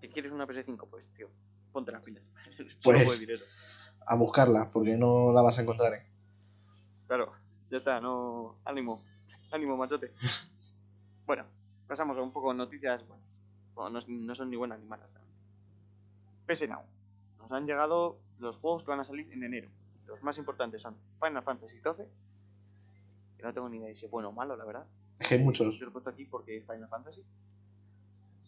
[0.00, 0.88] ¿Que quieres una PS5?
[0.90, 1.28] Pues, tío,
[1.72, 2.22] ponte las pilas.
[2.80, 3.44] Solo Pues- puedo decir eso.
[4.06, 6.06] A buscarla, porque no la vas a encontrar, ¿eh?
[7.06, 7.32] Claro,
[7.70, 8.58] ya está, no...
[8.64, 9.02] Ánimo.
[9.50, 10.12] Ánimo, machote.
[11.26, 11.44] Bueno,
[11.86, 13.26] pasamos a un poco de noticias buenas.
[13.74, 15.10] Bueno, no, no son ni buenas ni malas.
[15.12, 15.38] realmente.
[16.46, 16.82] PS Now.
[17.38, 19.70] Nos han llegado los juegos que van a salir en enero.
[20.06, 22.06] Los más importantes son Final Fantasy XII.
[23.36, 24.86] Que no tengo ni idea de si es bueno o malo, la verdad.
[25.18, 25.74] Es que hay muchos.
[25.78, 27.24] Yo lo he puesto aquí porque es Final Fantasy.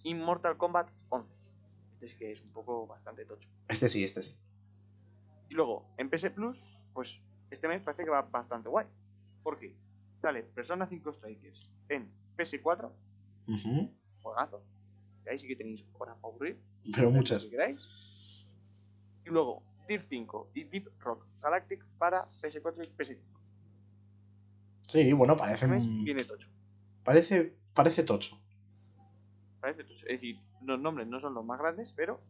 [0.02, 1.32] Y Mortal Kombat 11.
[1.94, 3.48] Este es que es un poco bastante tocho.
[3.68, 4.36] Este sí, este sí.
[5.48, 8.86] Y luego, en PS Plus, pues este mes parece que va bastante guay.
[9.42, 9.74] ¿Por qué?
[10.20, 12.90] Sale Persona 5 Strikers en PS4,
[14.22, 14.64] Juegazo.
[15.24, 16.60] Y ahí sí que tenéis horas para aburrir.
[16.94, 17.44] Pero muchas.
[17.44, 17.88] Que queráis.
[19.24, 23.18] Y luego, Tier 5 y Deep Rock Galactic para PS4 y PS5.
[24.88, 26.48] Sí, bueno, parece, Este mes viene tocho.
[27.02, 28.38] parece, parece tocho.
[29.60, 30.04] Parece tocho.
[30.06, 32.20] Es decir, los nombres no son los más grandes, pero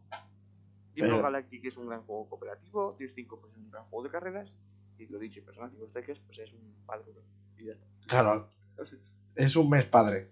[0.94, 3.84] Deep Pero- Rock Galactic es un gran juego cooperativo, Tier 5 pues es un gran
[3.86, 4.56] juego de carreras,
[4.98, 7.06] y lo dicho, Persona 5 Strikers pues es un padre.
[7.58, 7.86] Y ya está.
[8.06, 8.48] Claro,
[9.34, 10.30] es un mes padre.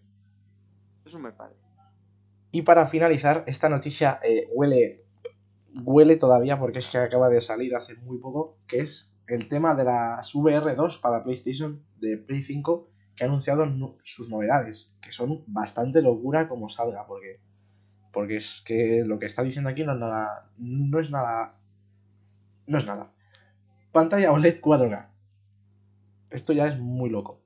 [1.04, 1.56] Es un mes padre.
[2.50, 5.04] Y para finalizar, esta noticia eh, huele,
[5.84, 9.74] huele todavía porque es que acaba de salir hace muy poco, que es el tema
[9.74, 15.12] de las VR2 para PlayStation de Play 5 que ha anunciado nu- sus novedades, que
[15.12, 17.40] son bastante locura como salga, porque,
[18.12, 21.54] porque es que lo que está diciendo aquí no es nada, no es nada,
[22.66, 23.12] no es nada.
[23.92, 25.08] Pantalla OLED 4K.
[26.30, 27.38] Esto ya es muy loco.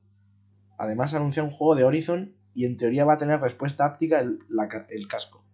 [0.79, 4.39] Además anuncia un juego de Horizon y en teoría va a tener respuesta áptica el,
[4.49, 5.45] la el casco.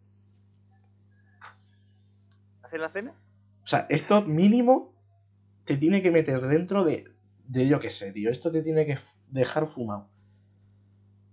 [2.63, 3.13] ¿Hace la cena?
[3.65, 4.95] O sea, esto mínimo
[5.65, 7.13] te tiene que meter dentro de,
[7.49, 8.31] de yo qué sé, tío.
[8.31, 10.11] Esto te tiene que dejar fumado.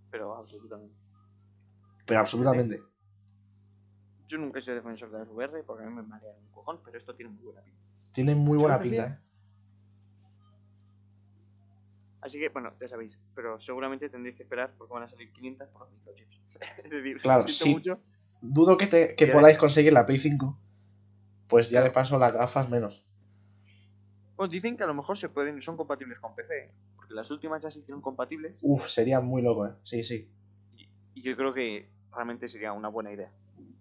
[0.10, 0.95] Pero absolutamente.
[2.08, 2.82] Pero absolutamente.
[4.25, 6.82] Yo nunca he sido defensor de las VR porque a mí me marean un cojón,
[6.84, 7.79] pero esto tiene muy buena pinta.
[8.12, 9.05] Tiene muy ¿Se buena pinta?
[9.05, 9.28] ¿eh?
[12.21, 15.67] Así que, bueno, ya sabéis, pero seguramente tendréis que esperar porque van a salir 500
[15.69, 16.41] por los microchips.
[16.84, 17.69] es decir, Claro, sí.
[17.73, 17.99] mucho.
[18.41, 20.58] Dudo que, te, que podáis conseguir la Play 5.
[21.47, 23.05] Pues ya de paso las gafas menos.
[24.36, 26.71] Pues dicen que a lo mejor se pueden, son compatibles con PC, ¿eh?
[26.95, 29.71] porque las últimas ya se hicieron compatibles Uf, sería muy loco, ¿eh?
[29.84, 30.29] Sí, sí.
[30.77, 33.32] y, y yo creo que realmente sería una buena idea.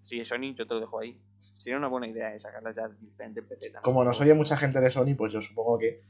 [0.02, 1.20] Si es Sony, yo te lo dejo ahí.
[1.52, 3.82] Sería una buena idea eh, sacarlas ya directamente en PC también.
[3.82, 6.02] Como nos oye mucha gente de Sony, pues yo supongo que,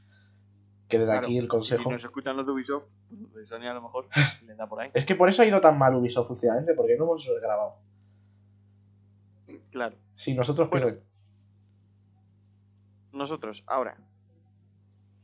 [0.89, 1.91] que desde Claro, aquí el Si consejo.
[1.91, 2.83] nos escuchan los de Ubisoft,
[3.31, 4.09] pues de Sony a lo mejor
[4.47, 4.89] les da por ahí.
[4.93, 7.75] Es que por eso ha ido tan mal Ubisoft últimamente, porque no hemos grabado.
[9.71, 9.95] Claro.
[10.15, 10.87] Sí, nosotros Bueno.
[10.87, 11.03] pierden.
[13.11, 13.97] Nosotros, ahora,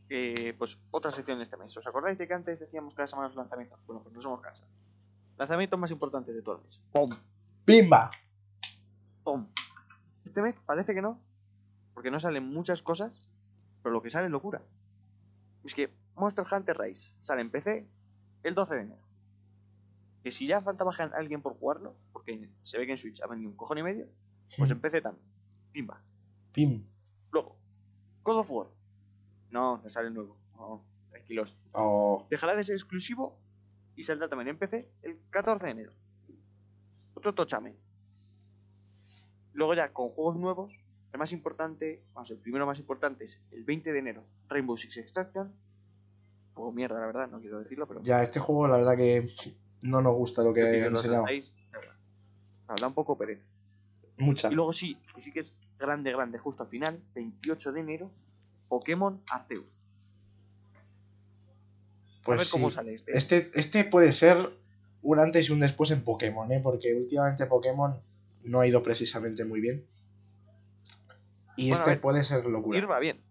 [0.09, 1.75] eh, pues otra sección de este mes.
[1.77, 3.79] ¿Os acordáis de que antes decíamos cada semana los lanzamientos?
[3.85, 4.65] Bueno, pues no somos casa.
[5.37, 6.81] Lanzamiento más importante de todo el mes.
[6.91, 7.09] ¡Pum!
[7.65, 8.09] ¡Pimba!
[9.23, 9.47] ¡Pum!
[10.25, 11.19] Este mes parece que no,
[11.93, 13.29] porque no salen muchas cosas,
[13.83, 14.61] pero lo que sale es locura.
[15.65, 17.87] Es que Monster Hunter Rise sale en PC
[18.43, 19.01] el 12 de enero.
[20.23, 23.51] Que si ya faltaba alguien por jugarlo, porque se ve que en Switch ha vendido
[23.51, 24.07] un cojón y medio,
[24.57, 25.25] pues en PC también.
[25.71, 26.01] Pimba.
[26.51, 26.85] Pim.
[27.31, 27.57] Luego,
[28.23, 28.67] God of War.
[29.51, 30.37] No, no sale nuevo.
[30.55, 31.57] No, tranquilos.
[31.73, 33.37] Oh, Dejará de ser exclusivo
[33.95, 35.93] y saldrá también en PC el 14 de enero.
[37.13, 37.75] Otro tochame.
[39.53, 40.79] Luego ya con juegos nuevos,
[41.15, 44.97] el más importante, vamos, el primero más importante es el 20 de enero, Rainbow Six
[44.97, 45.47] Extraction.
[45.47, 48.03] Un poco mierda, la verdad, no quiero decirlo, pero...
[48.03, 49.29] ya, este juego la verdad que
[49.81, 51.25] no nos gusta lo que han enseñado.
[51.29, 51.41] igual.
[52.67, 53.45] Habla un poco pereza.
[54.17, 54.51] Mucha.
[54.51, 58.11] Y luego sí, que sí que es grande, grande, justo al final, 28 de enero,
[58.67, 59.81] Pokémon Arceus.
[62.23, 63.17] Pues a ver cómo sale este.
[63.17, 64.49] Este, este puede ser
[65.01, 66.59] un antes y un después en Pokémon, ¿eh?
[66.61, 68.01] Porque últimamente Pokémon
[68.43, 69.85] no ha ido precisamente muy bien.
[71.57, 72.77] Y Bueno, este ver, puede ser locura.
[72.77, 73.21] Ir va bien.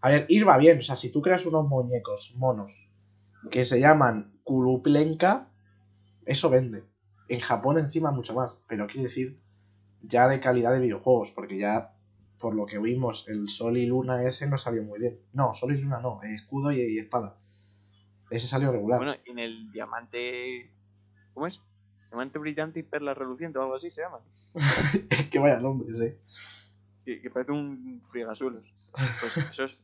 [0.00, 0.78] A ver, ir va bien.
[0.78, 2.90] O sea, si tú creas unos muñecos monos
[3.50, 5.48] que se llaman Kuluplenka,
[6.26, 6.84] eso vende.
[7.28, 8.58] En Japón encima mucho más.
[8.68, 9.40] Pero quiere decir
[10.02, 11.30] ya de calidad de videojuegos.
[11.30, 11.94] Porque ya,
[12.38, 15.20] por lo que vimos, el Sol y Luna ese no salió muy bien.
[15.32, 16.20] No, Sol y Luna no.
[16.22, 17.38] Escudo y, y espada.
[18.30, 18.98] Ese salió regular.
[18.98, 20.72] Bueno, en el diamante.
[21.34, 21.62] ¿Cómo es?
[22.08, 24.20] Diamante brillante y perla reluciente o algo así se llama.
[25.10, 26.18] Es que vaya nombres, eh.
[27.04, 28.74] Que, que parece un friegasuelos.
[29.20, 29.80] Pues esos,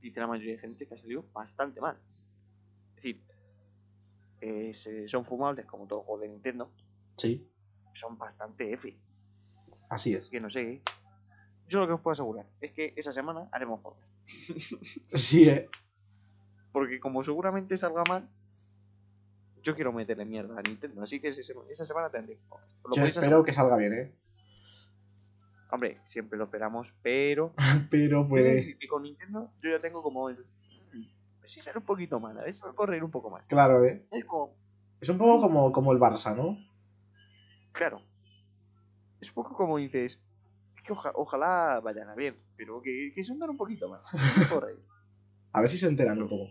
[0.00, 1.98] dice la mayoría de gente que ha salido bastante mal.
[2.90, 3.24] Es decir,
[4.40, 4.72] eh,
[5.08, 6.70] son fumables como todo juego de Nintendo.
[7.16, 7.48] Sí,
[7.92, 8.96] Son bastante F.
[9.88, 10.28] así es.
[10.28, 10.60] Que no sé.
[10.62, 10.82] ¿eh?
[11.66, 14.12] Yo lo que os puedo asegurar es que esa semana haremos podcast.
[15.14, 15.68] Sí, eh.
[16.72, 18.28] Porque como seguramente salga mal,
[19.62, 21.02] yo quiero meterle mierda a Nintendo.
[21.02, 22.76] Así que ese esa semana tendré podcast.
[22.94, 24.14] Yo espero que salga bien, eh.
[25.74, 27.52] Hombre, siempre lo esperamos, pero.
[27.90, 28.78] Pero puede.
[28.78, 30.36] que con Nintendo yo ya tengo como el.
[30.38, 31.04] mm,
[31.42, 33.44] Sí, será un poquito mal, a ver si me puedo reír un poco más.
[33.48, 34.06] Claro, eh.
[34.12, 34.54] Es como.
[35.00, 36.56] Es un poco como, como el Barça, ¿no?
[37.72, 38.00] Claro.
[39.20, 40.20] Es un poco como dices.
[40.76, 44.06] Es que oja- ojalá vayan a bien, pero que, que se hundan un poquito más.
[45.52, 46.50] A ver si se enteran un poco.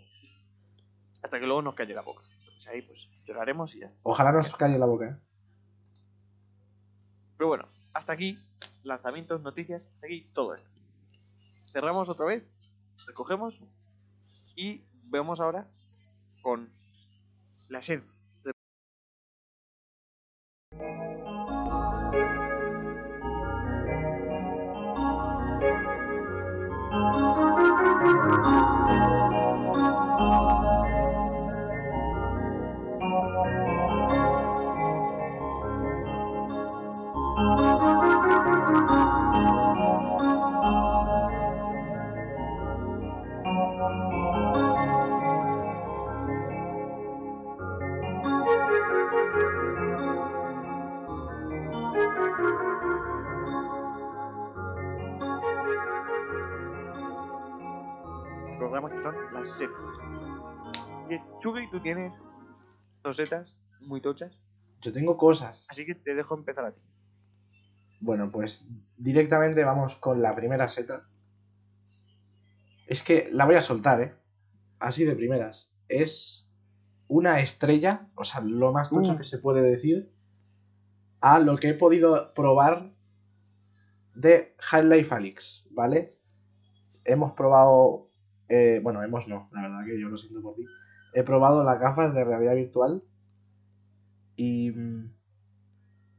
[1.24, 2.24] Hasta que luego nos calle la boca.
[2.40, 3.88] Entonces ahí pues lloraremos y ya.
[4.04, 5.18] Ojalá nos calle la boca, eh.
[7.38, 8.38] Pero bueno, hasta aquí
[8.84, 10.70] lanzamientos, noticias, aquí todo esto.
[11.72, 12.44] Cerramos otra vez,
[13.08, 13.60] recogemos
[14.56, 15.68] y vemos ahora
[16.42, 16.70] con
[17.70, 18.13] la esencia.
[58.84, 59.90] Programas que son las setas.
[61.40, 62.20] Chugi, tú tienes
[63.04, 64.38] dos setas muy tochas,
[64.82, 65.66] Yo tengo cosas.
[65.70, 66.82] así que te dejo empezar a ti.
[68.02, 68.68] Bueno, pues
[68.98, 71.08] directamente vamos con la primera seta.
[72.88, 74.16] Es que la voy a soltar, ¿eh?
[74.80, 75.70] Así de primeras.
[75.88, 76.52] Es
[77.08, 79.18] una estrella, o sea, lo más tocho Uh.
[79.18, 80.12] que se puede decir,
[81.22, 82.92] a lo que he podido probar
[84.16, 86.10] de Half-Life Alyx, ¿vale?
[87.06, 88.10] Hemos probado,
[88.50, 90.66] eh, bueno, hemos no, la verdad que yo lo siento por ti.
[91.14, 93.04] He probado las gafas de realidad virtual
[94.36, 95.14] y mm,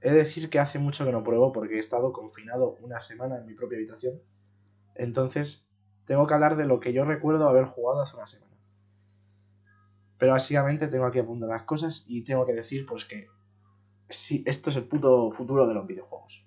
[0.01, 3.39] he de decir que hace mucho que no pruebo porque he estado confinado una semana
[3.39, 4.21] en mi propia habitación.
[4.95, 5.69] Entonces,
[6.07, 8.55] tengo que hablar de lo que yo recuerdo haber jugado hace una semana.
[10.19, 13.29] Pero básicamente tengo aquí apuntadas las cosas y tengo que decir pues que
[14.09, 16.47] sí, esto es el puto futuro de los videojuegos.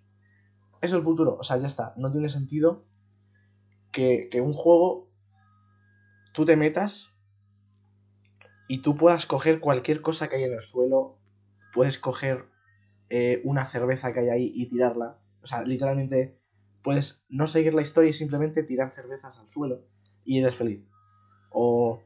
[0.82, 1.94] Es el futuro, o sea, ya está.
[1.98, 2.86] No tiene sentido
[3.92, 5.07] que, que un juego
[6.38, 7.18] tú te metas
[8.68, 11.18] y tú puedas coger cualquier cosa que hay en el suelo,
[11.74, 12.46] puedes coger
[13.10, 15.20] eh, una cerveza que hay ahí y tirarla.
[15.42, 16.40] O sea, literalmente
[16.84, 19.88] puedes no seguir la historia y simplemente tirar cervezas al suelo
[20.26, 20.86] y eres feliz.
[21.50, 22.04] O,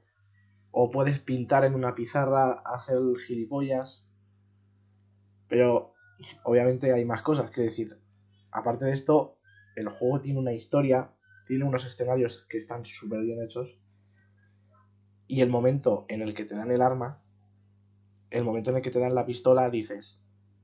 [0.71, 4.09] o puedes pintar en una pizarra, hacer gilipollas.
[5.49, 5.93] Pero
[6.45, 7.99] obviamente hay más cosas que decir.
[8.49, 9.39] Aparte de esto,
[9.75, 11.11] el juego tiene una historia,
[11.45, 13.81] tiene unos escenarios que están súper bien hechos.
[15.31, 17.23] Y el momento en el que te dan el arma,
[18.31, 20.21] el momento en el que te dan la pistola, dices,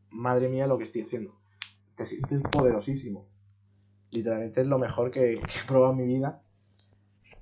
[0.10, 1.40] madre mía lo que estoy haciendo.
[1.96, 3.30] Te sientes poderosísimo.
[4.12, 6.44] Literalmente es lo mejor que, he probado en mi vida.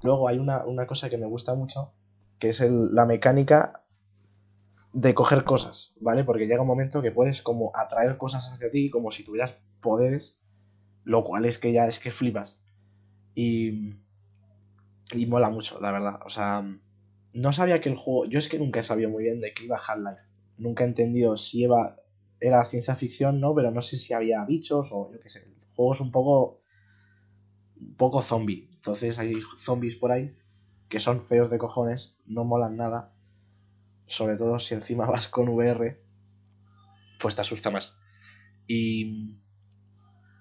[0.04, 1.96] Luego hay una, una cosa que me gusta mucho,
[2.38, 3.84] que es el- la mecánica
[4.94, 6.24] de coger cosas, ¿vale?
[6.24, 10.40] Porque llega un momento que puedes como atraer cosas hacia ti como si tuvieras poderes,
[11.04, 12.60] lo cual es que ya es que flipas.
[13.34, 13.96] Y,
[15.12, 16.20] y mola mucho, la verdad.
[16.24, 16.64] O sea,
[17.36, 18.26] no sabía que el juego.
[18.26, 20.22] Yo es que nunca he sabido muy bien de qué iba Half-Life.
[20.58, 21.98] Nunca he entendido si iba,
[22.40, 23.54] era ciencia ficción, ¿no?
[23.54, 25.40] Pero no sé si había bichos o yo qué sé.
[25.40, 26.62] El juego es un poco.
[27.78, 28.70] Un poco zombie.
[28.74, 30.34] Entonces hay zombies por ahí
[30.88, 33.14] que son feos de cojones, no molan nada.
[34.06, 36.02] Sobre todo si encima vas con VR,
[37.20, 37.98] pues te asusta más.
[38.66, 39.42] Y.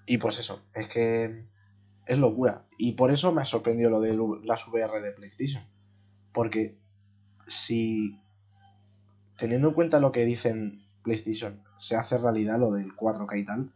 [0.07, 1.45] Y pues eso, es que
[2.05, 2.67] es locura.
[2.77, 5.65] Y por eso me ha sorprendido lo de las VR de PlayStation.
[6.31, 6.84] Porque
[7.47, 8.19] si,
[9.37, 13.71] teniendo en cuenta lo que dicen PlayStation, se hace realidad lo del 4K y tal,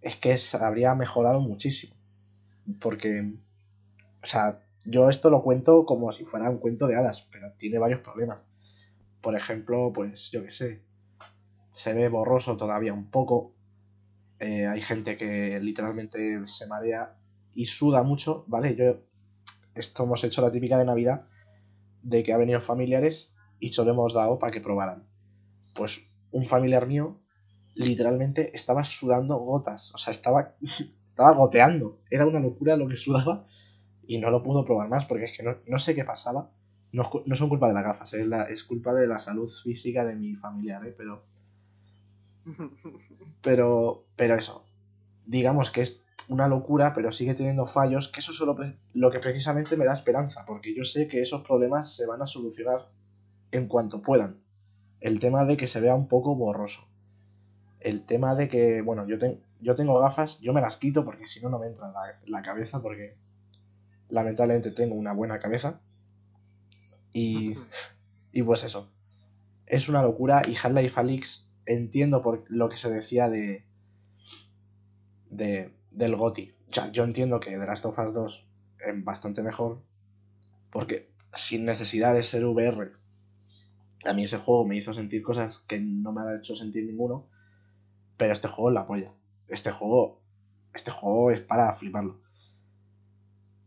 [0.00, 1.94] es que habría mejorado muchísimo.
[2.80, 3.32] Porque,
[4.22, 7.78] o sea, yo esto lo cuento como si fuera un cuento de hadas, pero tiene
[7.78, 8.40] varios problemas.
[9.20, 10.82] Por ejemplo, pues yo qué sé,
[11.72, 13.54] se ve borroso todavía un poco.
[14.38, 17.16] Eh, hay gente que literalmente se marea
[17.54, 18.76] y suda mucho, ¿vale?
[18.76, 19.00] Yo,
[19.74, 21.26] esto hemos hecho la típica de Navidad,
[22.02, 25.06] de que ha venido familiares y solo hemos dado para que probaran.
[25.74, 27.20] Pues un familiar mío
[27.74, 30.54] literalmente estaba sudando gotas, o sea, estaba,
[31.10, 32.00] estaba goteando.
[32.10, 33.46] Era una locura lo que sudaba
[34.06, 36.50] y no lo pudo probar más porque es que no, no sé qué pasaba.
[36.90, 40.06] No, no son culpa de las gafas, es, la, es culpa de la salud física
[40.06, 40.94] de mi familiar, ¿eh?
[40.96, 41.22] Pero,
[43.42, 44.64] pero, pero eso,
[45.26, 48.40] digamos que es una locura, pero sigue teniendo fallos, que eso es
[48.94, 52.26] lo, que precisamente me da esperanza, porque yo sé que esos problemas se van a
[52.26, 52.88] solucionar
[53.50, 54.40] en cuanto puedan.
[55.00, 56.86] El tema de que se vea un poco borroso.
[57.80, 61.26] El tema de que, bueno, yo, ten- yo tengo gafas, yo me las quito porque
[61.26, 63.16] si no, no me entra en la, la cabeza, porque
[64.10, 65.80] lamentablemente tengo una buena cabeza.
[67.12, 67.56] Y,
[68.32, 68.90] y pues eso.
[69.66, 73.64] Es una locura y Half-Life Alyx entiendo por lo que se decía de,
[75.30, 76.54] de del GOTY.
[76.70, 78.46] O sea, yo entiendo que The Last of Us 2
[78.86, 79.82] es bastante mejor
[80.70, 82.92] porque sin necesidad de ser VR
[84.04, 87.28] a mí ese juego me hizo sentir cosas que no me ha hecho sentir ninguno,
[88.16, 89.12] pero este juego es la polla.
[89.48, 90.22] Este juego
[90.72, 92.20] este juego es para fliparlo.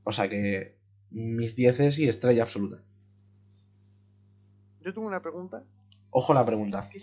[0.03, 0.77] O sea que
[1.09, 2.81] mis 10 y estrella absoluta.
[4.79, 5.63] Yo tengo una pregunta
[6.09, 6.89] Ojo la pregunta.
[6.89, 6.99] que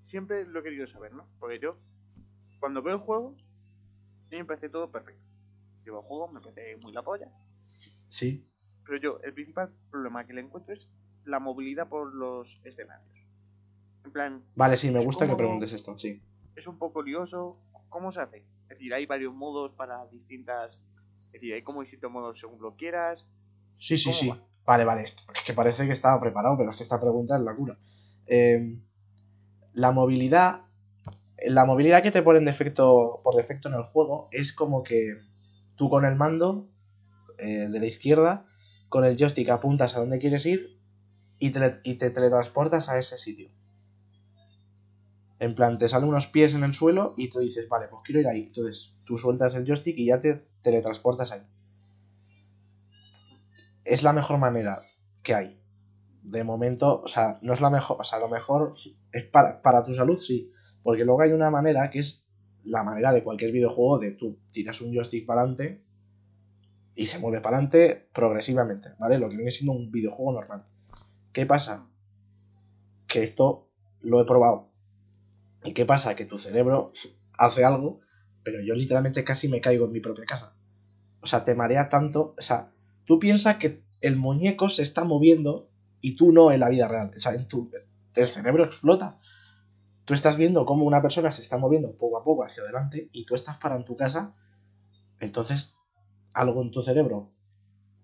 [0.00, 1.26] siempre lo he querido saber, ¿no?
[1.38, 1.76] Porque yo,
[2.58, 3.00] cuando veo el
[4.30, 5.22] mí me parece todo perfecto.
[5.84, 7.28] Yo el juego, me parece muy la polla.
[8.08, 8.46] Sí,
[8.84, 10.90] Pero yo, el principal problema que le encuentro es
[11.24, 13.24] la movilidad por los escenarios.
[14.04, 16.22] En plan, Vale, sí, me gusta que preguntes esto, sí.
[16.56, 17.52] es un poco lioso.
[17.88, 18.38] ¿Cómo se hace?
[18.64, 20.80] Es decir, hay varios modos para distintas.
[21.26, 23.28] Es decir, hay como distintos modos según lo quieras.
[23.78, 24.28] Sí, sí, ¿Cómo sí.
[24.28, 24.46] va?
[24.64, 25.02] Vale, vale.
[25.02, 27.78] Es que parece que estaba preparado, pero es que esta pregunta es la cura.
[28.26, 28.78] Eh,
[29.72, 30.62] la movilidad.
[31.46, 35.16] La movilidad que te ponen defecto, por defecto en el juego es como que
[35.76, 36.68] tú con el mando
[37.38, 38.46] eh, de la izquierda,
[38.88, 40.78] con el joystick apuntas a donde quieres ir
[41.38, 41.52] y,
[41.84, 43.50] y te teletransportas a ese sitio.
[45.38, 48.20] En plan, te salen unos pies en el suelo y tú dices, vale, pues quiero
[48.20, 48.42] ir ahí.
[48.42, 51.46] Entonces tú sueltas el joystick y ya te teletransportas ahí.
[53.84, 54.82] Es la mejor manera
[55.22, 55.60] que hay.
[56.22, 58.74] De momento, o sea, no es la mejor, o sea, lo mejor
[59.12, 60.52] es para, para tu salud, sí.
[60.82, 62.24] Porque luego hay una manera que es
[62.64, 65.82] la manera de cualquier videojuego de tú tiras un joystick para adelante
[66.94, 69.18] y se mueve para adelante progresivamente, ¿vale?
[69.18, 70.66] Lo que viene siendo un videojuego normal.
[71.32, 71.86] ¿Qué pasa?
[73.06, 74.70] Que esto lo he probado.
[75.64, 76.16] ¿Y qué pasa?
[76.16, 76.92] Que tu cerebro
[77.38, 78.00] hace algo,
[78.42, 80.56] pero yo literalmente casi me caigo en mi propia casa.
[81.20, 82.34] O sea, te marea tanto.
[82.38, 82.72] O sea,
[83.04, 85.68] tú piensas que el muñeco se está moviendo
[86.00, 87.12] y tú no en la vida real.
[87.16, 87.70] O sea, en tu,
[88.14, 89.19] el cerebro explota.
[90.04, 93.24] Tú estás viendo cómo una persona se está moviendo poco a poco hacia adelante y
[93.24, 94.34] tú estás para en tu casa.
[95.20, 95.74] Entonces,
[96.32, 97.32] algo en tu cerebro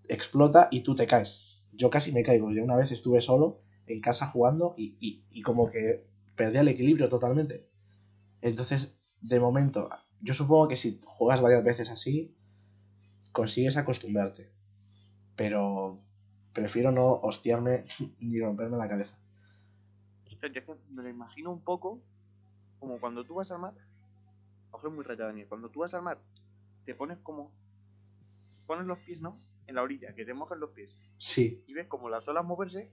[0.07, 1.63] explota y tú te caes.
[1.73, 2.51] Yo casi me caigo.
[2.51, 6.67] Yo una vez estuve solo en casa jugando y, y, y como que perdí el
[6.69, 7.69] equilibrio totalmente.
[8.41, 9.89] Entonces, de momento,
[10.21, 12.35] yo supongo que si juegas varias veces así,
[13.31, 14.51] consigues acostumbrarte.
[15.35, 16.01] Pero
[16.53, 17.85] prefiero no hostiarme
[18.19, 19.17] ni romperme la cabeza.
[20.41, 22.01] Yo es que me lo imagino un poco
[22.79, 23.73] como cuando tú vas al mar.
[24.71, 25.47] Ojo, muy rayado, Daniel.
[25.47, 26.19] Cuando tú vas al mar,
[26.85, 27.51] te pones como.
[28.67, 29.39] Pones los pies, ¿no?
[29.65, 30.95] En la orilla, que te mojan los pies.
[31.17, 32.91] Sí, Y ves como las olas moverse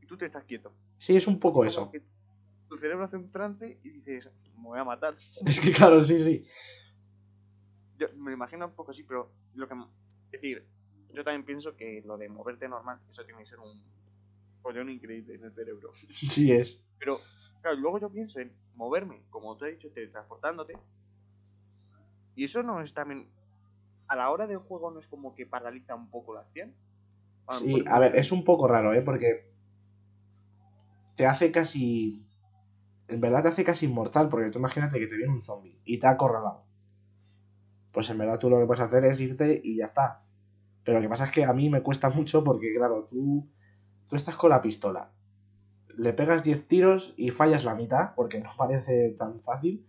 [0.00, 0.72] y tú te estás quieto.
[0.98, 1.90] sí, es un poco Como eso.
[1.90, 2.02] que
[2.68, 5.14] tu cerebro hace un trance y dices, me voy a matar.
[5.46, 6.44] Es que claro, sí, sí.
[7.98, 9.74] Yo me lo imagino un poco así, pero lo que.
[10.26, 10.66] Es decir,
[11.12, 13.82] yo también pienso que lo de moverte normal, eso tiene que ser un,
[14.62, 15.92] follón increíble en el cerebro.
[16.14, 16.86] Sí es.
[16.98, 17.18] Pero,
[17.60, 20.74] claro, luego yo pienso en moverme, como te he dicho, teletransportándote.
[22.34, 23.28] Y eso no es también.
[24.08, 26.74] A la hora del juego no es como que paraliza un poco la acción.
[27.58, 29.02] Sí, mejor- a ver, es un poco raro, ¿eh?
[29.02, 29.50] Porque
[31.16, 32.24] te hace casi...
[33.08, 35.98] En verdad te hace casi inmortal, porque tú imagínate que te viene un zombie y
[35.98, 36.64] te ha acorralado.
[37.92, 40.22] Pues en verdad tú lo que puedes hacer es irte y ya está.
[40.84, 43.50] Pero lo que pasa es que a mí me cuesta mucho porque, claro, tú,
[44.08, 45.10] tú estás con la pistola.
[45.96, 49.86] Le pegas 10 tiros y fallas la mitad, porque no parece tan fácil.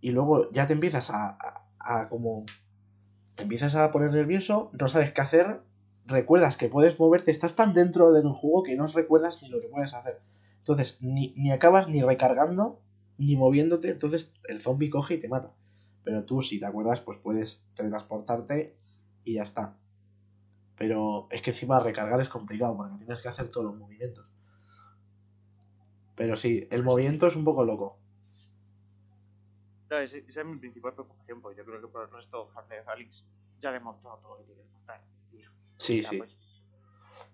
[0.00, 2.44] Y luego ya te empiezas a, a- a como...
[3.34, 5.60] Te empiezas a poner nervioso, no sabes qué hacer,
[6.06, 9.68] recuerdas que puedes moverte, estás tan dentro del juego que no recuerdas ni lo que
[9.68, 10.20] puedes hacer.
[10.58, 12.80] Entonces, ni, ni acabas ni recargando,
[13.18, 15.52] ni moviéndote, entonces el zombie coge y te mata.
[16.02, 18.76] Pero tú, si te acuerdas, pues puedes teletransportarte
[19.24, 19.76] y ya está.
[20.78, 24.26] Pero es que encima recargar es complicado porque tienes que hacer todos los movimientos.
[26.14, 27.98] Pero sí, el movimiento es un poco loco.
[29.90, 33.24] Ese- esa es mi principal preocupación, porque yo creo que por el resto Half-Life Alyx
[33.60, 36.18] ya ha demostrado todo lo que tiene que decir, Sí, ya, sí.
[36.18, 36.38] pues,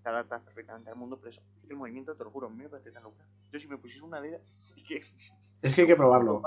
[0.02, 3.02] te adaptas perfectamente al mundo, pero eso, el movimiento, te lo juro, me parece tan
[3.04, 3.24] loca.
[3.50, 4.42] Yo si me pusiese una de ellas,
[4.76, 5.02] es que...
[5.62, 6.42] Es que hay que probarlo.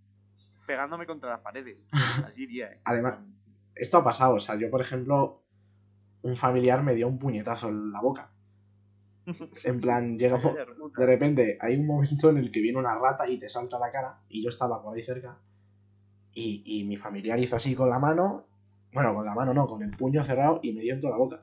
[0.66, 1.86] Pegándome contra las paredes.
[2.26, 2.80] Así iría, eh.
[2.84, 3.18] Además-
[3.74, 5.42] Esto ha pasado, o sea, yo por ejemplo,
[6.22, 8.30] un familiar me dio un puñetazo en la boca.
[9.64, 13.38] En plan, llega, de repente hay un momento en el que viene una rata y
[13.38, 15.38] te salta la cara y yo estaba por ahí cerca
[16.32, 18.46] y, y mi familiar hizo así con la mano,
[18.92, 21.18] bueno, con la mano no, con el puño cerrado y me dio en toda la
[21.18, 21.42] boca.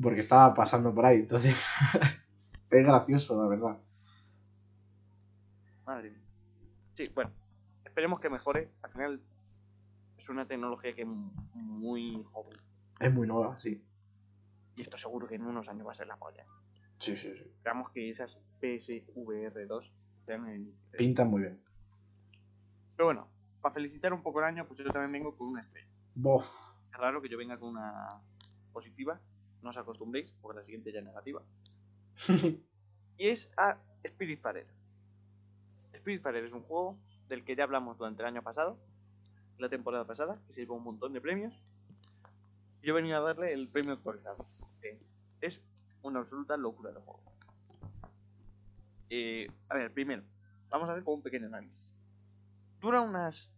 [0.00, 1.56] Porque estaba pasando por ahí, entonces
[2.70, 3.78] es gracioso, la verdad.
[5.86, 6.22] Madre mía.
[6.94, 7.30] Sí, bueno,
[7.84, 8.70] esperemos que mejore.
[8.82, 9.22] Al final
[10.18, 11.08] es una tecnología que es
[11.54, 12.52] muy joven.
[13.00, 13.82] Es muy nueva, sí.
[14.76, 16.46] Y esto seguro que en unos años va a ser la polla.
[16.98, 17.42] Sí, sí, sí.
[17.42, 19.92] Esperamos que esas PSVR 2
[20.24, 20.74] sean el...
[20.96, 21.60] Pintan muy bien.
[22.96, 23.28] Pero bueno,
[23.60, 25.88] para felicitar un poco el año, pues yo también vengo con una estrella.
[26.14, 26.46] Bof.
[26.92, 28.08] Es raro que yo venga con una
[28.72, 29.20] positiva,
[29.62, 31.42] no os acostumbréis, porque la siguiente ya es negativa.
[33.18, 34.66] Y es a Spiritfarer.
[35.96, 38.78] Spiritfarer es un juego del que ya hablamos durante el año pasado,
[39.58, 41.58] la temporada pasada, que se llevó un montón de premios.
[42.86, 44.46] Yo venido a darle el premio actualizado,
[45.40, 45.60] es
[46.02, 47.20] una absoluta locura de juego.
[49.10, 50.22] Eh, a ver, primero,
[50.68, 51.84] vamos a hacer como un pequeño análisis.
[52.80, 53.52] Dura unas...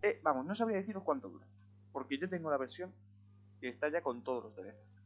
[0.00, 1.46] eh, vamos, no sabría deciros cuánto dura,
[1.92, 2.94] porque yo tengo la versión
[3.60, 5.02] que está ya con todos los DLCs.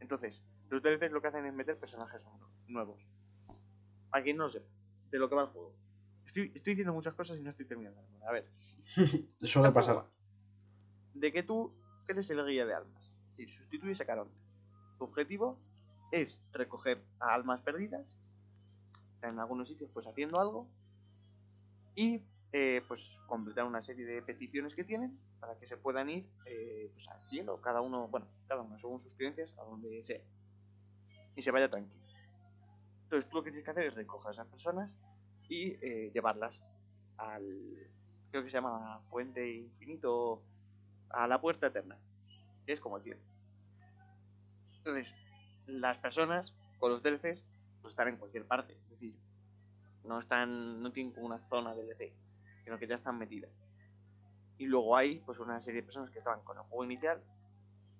[0.00, 2.26] Entonces, los DLCs lo que hacen es meter personajes
[2.66, 3.06] nuevos.
[4.12, 4.70] A quien no sepa,
[5.10, 5.74] de lo que va el juego.
[6.24, 8.00] Estoy, estoy diciendo muchas cosas y no estoy terminando.
[8.26, 8.48] A ver,
[9.36, 9.96] Suele pasar.
[9.96, 10.10] va
[11.12, 11.74] De que tú
[12.12, 14.36] eres el guía de almas y sustituyes a Caronte.
[14.98, 15.58] Tu objetivo
[16.12, 18.06] es recoger a almas perdidas
[19.22, 20.68] en algunos sitios, pues haciendo algo
[21.94, 26.28] y eh, pues completar una serie de peticiones que tienen para que se puedan ir
[26.46, 30.20] eh, pues al cielo, cada uno, bueno, cada uno según sus creencias, a donde sea
[31.34, 32.02] y se vaya tranquilo.
[33.04, 34.94] Entonces tú lo que tienes que hacer es recoger a esas personas
[35.48, 36.62] y eh, llevarlas
[37.18, 37.42] al,
[38.30, 40.42] creo que se llama Puente Infinito,
[41.10, 41.98] a la Puerta Eterna,
[42.66, 43.20] es como el cielo.
[44.78, 45.14] Entonces,
[45.66, 47.44] las personas con los DLCs
[47.80, 49.14] pues están en cualquier parte, es decir,
[50.04, 52.12] no están, no tienen como una zona DLC,
[52.64, 53.50] sino que ya están metidas.
[54.58, 57.22] Y luego hay pues una serie de personas que estaban con el juego inicial,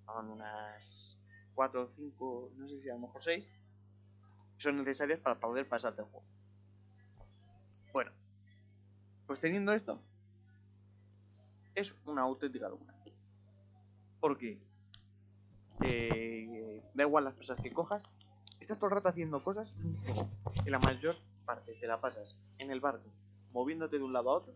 [0.07, 1.21] son unas
[1.55, 3.53] 4 o 5, no sé si a lo mejor 6,
[4.57, 6.27] que son necesarias para poder pasarte el juego.
[7.93, 8.13] Bueno,
[9.27, 10.01] pues teniendo esto,
[11.75, 12.96] es una auténtica locura.
[14.27, 14.59] Porque
[15.83, 18.03] eh, da igual las personas que cojas,
[18.59, 19.73] estás todo el rato haciendo cosas
[20.65, 21.15] que la mayor
[21.45, 23.09] parte te la pasas en el barco,
[23.53, 24.53] moviéndote de un lado a otro,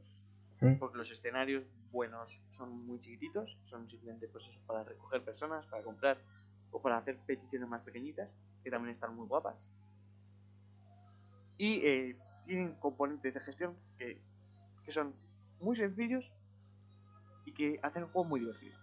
[0.81, 1.63] porque los escenarios
[1.93, 6.19] buenos son muy chiquititos, son simplemente pues eso, para recoger personas, para comprar
[6.73, 8.29] o para hacer peticiones más pequeñitas,
[8.65, 9.69] que también están muy guapas.
[11.59, 14.21] Y eh, tienen componentes de gestión que,
[14.83, 15.15] que son
[15.61, 16.33] muy sencillos
[17.45, 18.80] y que hacen el juego muy divertido.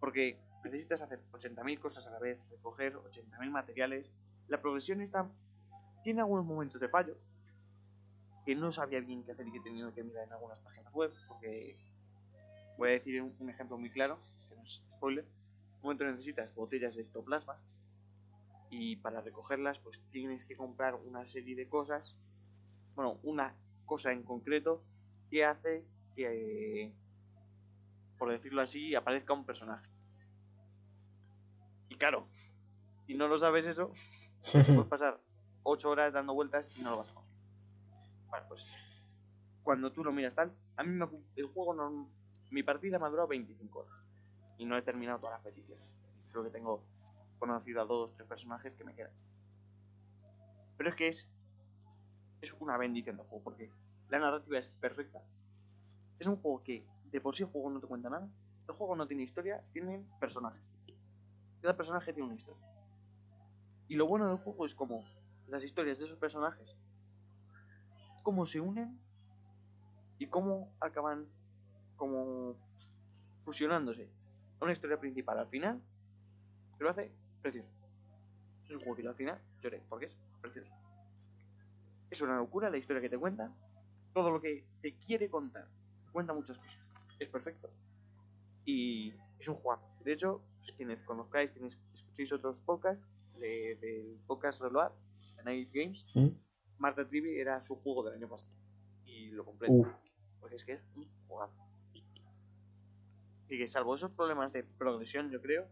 [0.00, 4.12] Porque necesitas hacer 80.000 cosas a la vez, recoger 80.000 materiales.
[4.48, 5.28] La progresión está
[6.02, 7.16] tiene algunos momentos de fallo
[8.46, 10.94] que no sabía bien qué hacer y que he tenido que mirar en algunas páginas
[10.94, 11.76] web, porque
[12.78, 14.18] voy a decir un, ejemplo muy claro,
[14.48, 15.26] que no es spoiler.
[15.76, 17.58] Un momento necesitas botellas de ectoplasma
[18.70, 22.16] y para recogerlas pues tienes que comprar una serie de cosas,
[22.94, 24.82] bueno, una cosa en concreto
[25.30, 25.84] que hace
[26.16, 26.90] que,
[28.18, 29.88] por decirlo así, aparezca un personaje.
[31.88, 32.28] Y claro,
[33.06, 33.92] y no lo sabes eso,
[34.52, 35.20] puedes pasar
[35.62, 37.38] 8 horas dando vueltas y no lo vas a conseguir.
[38.30, 38.66] Vale, pues
[39.62, 41.06] cuando tú lo miras tal, a mí me,
[41.36, 42.10] el juego no,
[42.50, 43.94] mi partida me ha durado 25 horas
[44.58, 45.84] y no he terminado todas las peticiones.
[46.30, 46.82] Creo que tengo
[47.38, 49.12] conocido a dos tres personajes que me quedan.
[50.76, 51.30] Pero es que es
[52.40, 53.70] es una bendición del juego porque
[54.08, 55.22] la narrativa es perfecta.
[56.18, 58.28] Es un juego que de por sí el juego no te cuenta nada.
[58.68, 60.62] El juego no tiene historia, tiene personajes.
[61.62, 62.62] Cada personaje tiene una historia.
[63.88, 65.04] Y lo bueno del juego es como
[65.48, 66.76] las historias de esos personajes,
[68.22, 69.00] cómo se unen
[70.18, 71.26] y cómo acaban
[71.96, 72.56] como
[73.44, 74.10] fusionándose.
[74.60, 75.80] Una historia principal al final,
[76.76, 77.70] que lo hace precioso.
[78.68, 80.74] Es un juego que al final lloré, porque es precioso.
[82.10, 83.50] Es una locura la historia que te cuenta,
[84.12, 85.66] todo lo que te quiere contar.
[86.12, 86.87] Cuenta muchas cosas.
[87.18, 87.70] Es perfecto.
[88.64, 89.82] Y es un juego.
[90.04, 93.04] De hecho, pues, quienes conozcáis, quienes escuchéis otros podcasts,
[93.38, 94.92] del podcast Reload,
[95.36, 96.28] de Night Games, ¿Mm?
[96.78, 98.52] Marta Trivi era su juego del año pasado.
[99.04, 99.68] Y lo compré.
[100.40, 101.54] Porque es que es un jugazo.
[103.44, 105.66] Así que salvo esos problemas de progresión, yo creo.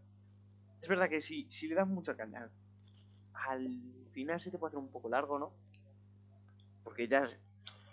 [0.81, 2.51] Es verdad que si, si le das mucha caña,
[3.35, 5.53] al final se te puede hacer un poco largo, ¿no?
[6.83, 7.29] Porque ya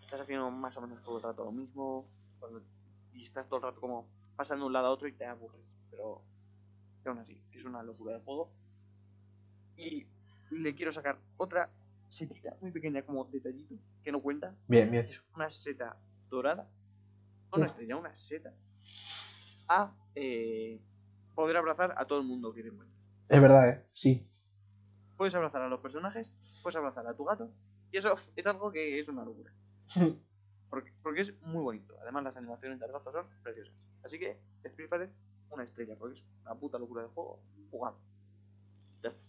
[0.01, 2.07] estás haciendo más o menos todo el rato lo mismo.
[2.39, 2.61] Cuando,
[3.13, 5.61] y estás todo el rato como pasando de un lado a otro y te aburres.
[5.89, 6.23] Pero,
[7.01, 8.51] pero aún así, es una locura de juego.
[9.77, 10.07] Y
[10.51, 11.69] le quiero sacar otra
[12.07, 14.55] setita muy pequeña como detallito que no cuenta.
[14.67, 15.05] Bien, bien.
[15.05, 15.97] Es una seta
[16.29, 16.69] dorada.
[17.51, 18.53] No una estrella, una seta.
[19.67, 20.81] A eh,
[21.35, 22.99] poder abrazar a todo el mundo que te encuentres.
[23.29, 23.85] Es verdad, ¿eh?
[23.93, 24.27] Sí.
[25.17, 27.51] Puedes abrazar a los personajes, puedes abrazar a tu gato.
[27.91, 29.53] Y eso es algo que es una locura.
[31.03, 31.95] Porque, es muy bonito.
[32.01, 33.75] Además, las animaciones de abrazo son preciosas.
[34.03, 35.11] Así que, Spiritfarer,
[35.51, 37.97] una estrella, porque es una puta locura de juego jugado.
[39.03, 39.21] Ya está.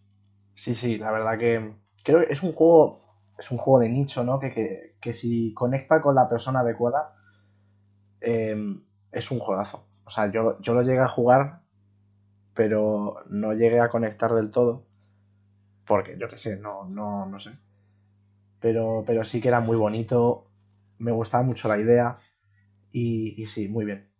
[0.54, 2.98] Sí, sí, la verdad que creo que es un juego,
[3.38, 4.40] es un juego de nicho, ¿no?
[4.40, 7.14] Que, que, que si conecta con la persona adecuada,
[8.22, 8.56] eh,
[9.12, 9.86] es un juegazo.
[10.06, 11.60] O sea, yo, yo lo llegué a jugar,
[12.54, 14.86] pero no llegué a conectar del todo,
[15.84, 17.58] porque yo qué sé, no, no, no sé.
[18.60, 20.46] Pero, pero sí que era muy bonito,
[21.04, 22.18] me gustaba mucho la idea
[22.90, 24.10] y, y sí, muy bien.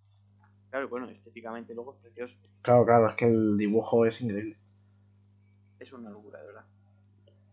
[0.70, 2.37] Claro, bueno, estéticamente luego es precioso.
[2.62, 4.59] Claro, claro, es que el dibujo es increíble.
[5.78, 6.64] Es una locura, de verdad.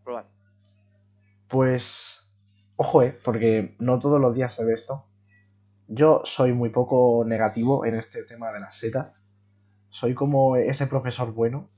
[0.04, 0.26] Probad.
[1.48, 2.28] Pues,
[2.76, 5.06] ojo, eh, porque no todos los días se ve esto.
[5.88, 9.22] Yo soy muy poco negativo en este tema de las setas.
[9.88, 11.70] Soy como ese profesor bueno.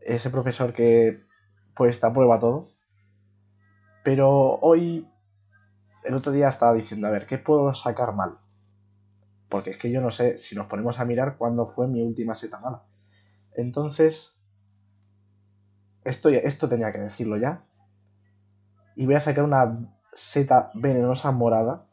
[0.00, 1.24] Ese profesor que
[1.74, 2.68] pues te aprueba todo.
[4.04, 5.08] Pero hoy,
[6.06, 8.38] el otro día estaba diciendo, a ver, ¿qué puedo sacar mal?
[9.48, 12.34] Porque es que yo no sé si nos ponemos a mirar cuándo fue mi última
[12.34, 12.84] seta mala.
[13.52, 14.38] Entonces,
[16.04, 17.64] esto, esto tenía que decirlo ya
[18.94, 21.86] y voy a sacar una seta venenosa morada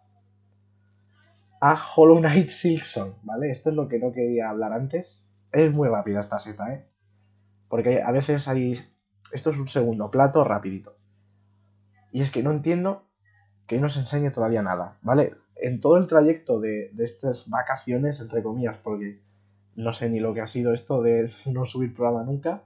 [1.60, 3.50] a Hollow Knight Silksong, ¿vale?
[3.50, 5.26] Esto es lo que no quería hablar antes.
[5.52, 6.88] Es muy rápida esta seta, ¿eh?
[7.68, 8.74] Porque a veces hay...
[9.32, 10.98] Esto es un segundo plato rapidito.
[12.12, 13.10] Y es que no entiendo
[13.68, 15.36] que no se enseñe todavía nada, ¿vale?
[15.56, 19.22] En todo el trayecto de, de estas vacaciones, entre comillas, porque
[19.76, 22.64] no sé ni lo que ha sido esto de no subir programa nunca,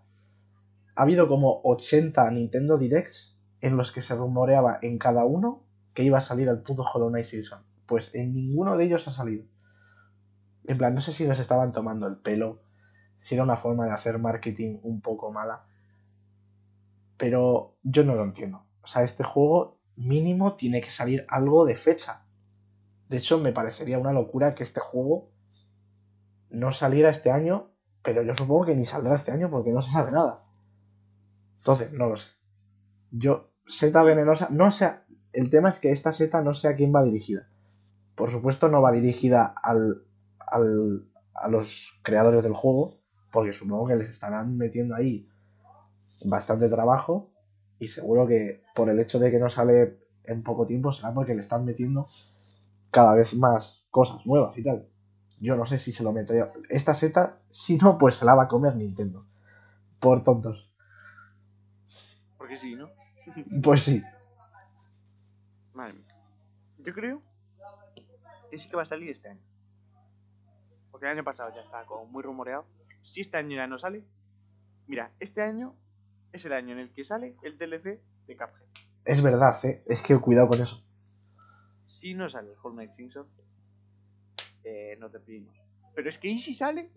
[0.96, 6.04] ha habido como 80 Nintendo Directs en los que se rumoreaba en cada uno que
[6.04, 7.64] iba a salir el puto Hollow Knight Silksong.
[7.86, 9.46] Pues en ninguno de ellos ha salido.
[10.66, 12.62] En plan, no sé si nos estaban tomando el pelo,
[13.20, 15.66] si era una forma de hacer marketing un poco mala,
[17.18, 18.66] pero yo no lo entiendo.
[18.82, 22.26] O sea, este juego mínimo tiene que salir algo de fecha.
[23.10, 25.32] De hecho, me parecería una locura que este juego
[26.50, 27.72] no saliera este año,
[28.04, 30.44] pero yo supongo que ni saldrá este año porque no se sabe nada.
[31.58, 32.32] Entonces, no lo sé.
[33.12, 34.92] Yo, seta venenosa, no sé.
[35.34, 37.50] El tema es que esta seta no sé a quién va dirigida.
[38.16, 40.04] Por supuesto, no va dirigida al,
[40.40, 43.00] al, a los creadores del juego,
[43.32, 45.28] porque supongo que les estarán metiendo ahí
[46.26, 47.32] bastante trabajo.
[47.80, 51.36] Y seguro que por el hecho de que no sale en poco tiempo será porque
[51.36, 52.10] le están metiendo
[52.92, 54.88] cada vez más cosas nuevas y tal.
[55.40, 56.34] Yo no sé si se lo meto.
[56.70, 59.26] Esta seta, si no, pues se la va a comer Nintendo.
[60.00, 60.72] Por tontos.
[62.38, 62.90] Porque sí, ¿no?
[63.62, 64.02] Pues sí.
[65.74, 66.06] Madre mía.
[66.80, 67.22] Yo creo
[68.50, 69.42] que sí que va a salir este año.
[70.92, 72.66] Porque el año pasado ya estaba como muy rumoreado.
[73.02, 74.04] Si este año ya no sale,
[74.88, 75.76] mira, este año
[76.32, 78.68] es el año en el que sale el DLC de Cuphead.
[79.06, 79.84] Es verdad, ¿eh?
[79.88, 80.84] Es que cuidado con eso.
[81.86, 83.28] Si no sale el Hollow Knight Simpson,
[84.64, 85.62] eh, no te pedimos.
[85.96, 86.92] Pero es que ¿y si sale?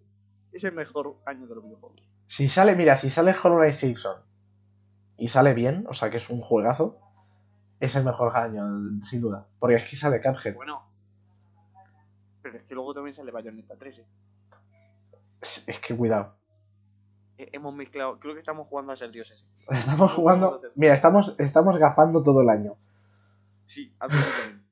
[0.52, 2.02] es el mejor año de los videojuegos.
[2.26, 4.22] Si sale, mira, si sale Hollow Knight Silksong
[5.16, 6.98] y sale bien, o sea que es un juegazo,
[7.78, 8.64] es el mejor año,
[9.02, 9.46] sin duda.
[9.58, 10.54] Porque es que sale Cuphead.
[10.54, 10.90] Bueno.
[12.42, 14.06] Pero es que luego también sale Bayonetta 3, ¿eh?
[15.40, 16.39] Es, es que cuidado.
[17.40, 19.48] Eh, Hemos mezclado, creo que estamos jugando a ser dioses.
[19.70, 20.60] Estamos jugando.
[20.74, 22.76] Mira, estamos, estamos gafando todo el año.
[23.64, 24.62] Sí, absolutamente.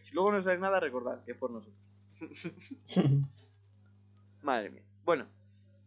[0.00, 1.78] si luego no sale nada, recordad que es por nosotros.
[4.42, 4.82] Madre mía.
[5.04, 5.26] Bueno,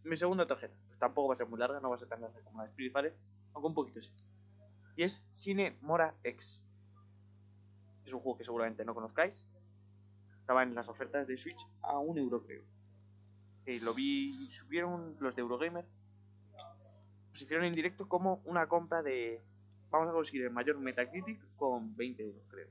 [0.04, 0.76] mi segunda tarjeta.
[0.86, 2.66] Pues tampoco va a ser muy larga, no va a ser tan larga como la
[2.66, 3.16] de Spiritfarer,
[3.54, 4.12] aunque un poquito sí.
[4.96, 6.64] Y es Cine Mora X.
[8.06, 9.44] Es un juego que seguramente no conozcáis.
[10.42, 12.62] Estaba en las ofertas de Switch a un euro, creo.
[13.66, 15.86] Eh, lo vi, subieron los de Eurogamer.
[17.38, 19.40] Los hicieron en directo como una compra de.
[19.92, 22.68] Vamos a conseguir el mayor Metacritic con 20 euros, creo.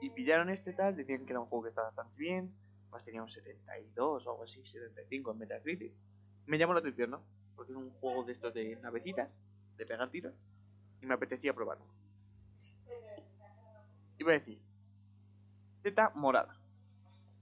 [0.00, 2.54] Y pillaron este tal, decían que era un juego que estaba bastante bien.
[2.92, 5.92] Más tenía un 72 o algo así, 75 en Metacritic.
[6.46, 7.24] Me llamó la atención, ¿no?
[7.56, 9.28] Porque es un juego de estos de navecitas,
[9.76, 10.34] de pegar tiros.
[11.02, 11.84] Y me apetecía probarlo.
[14.18, 14.60] Iba a decir.
[15.82, 16.56] Z morada.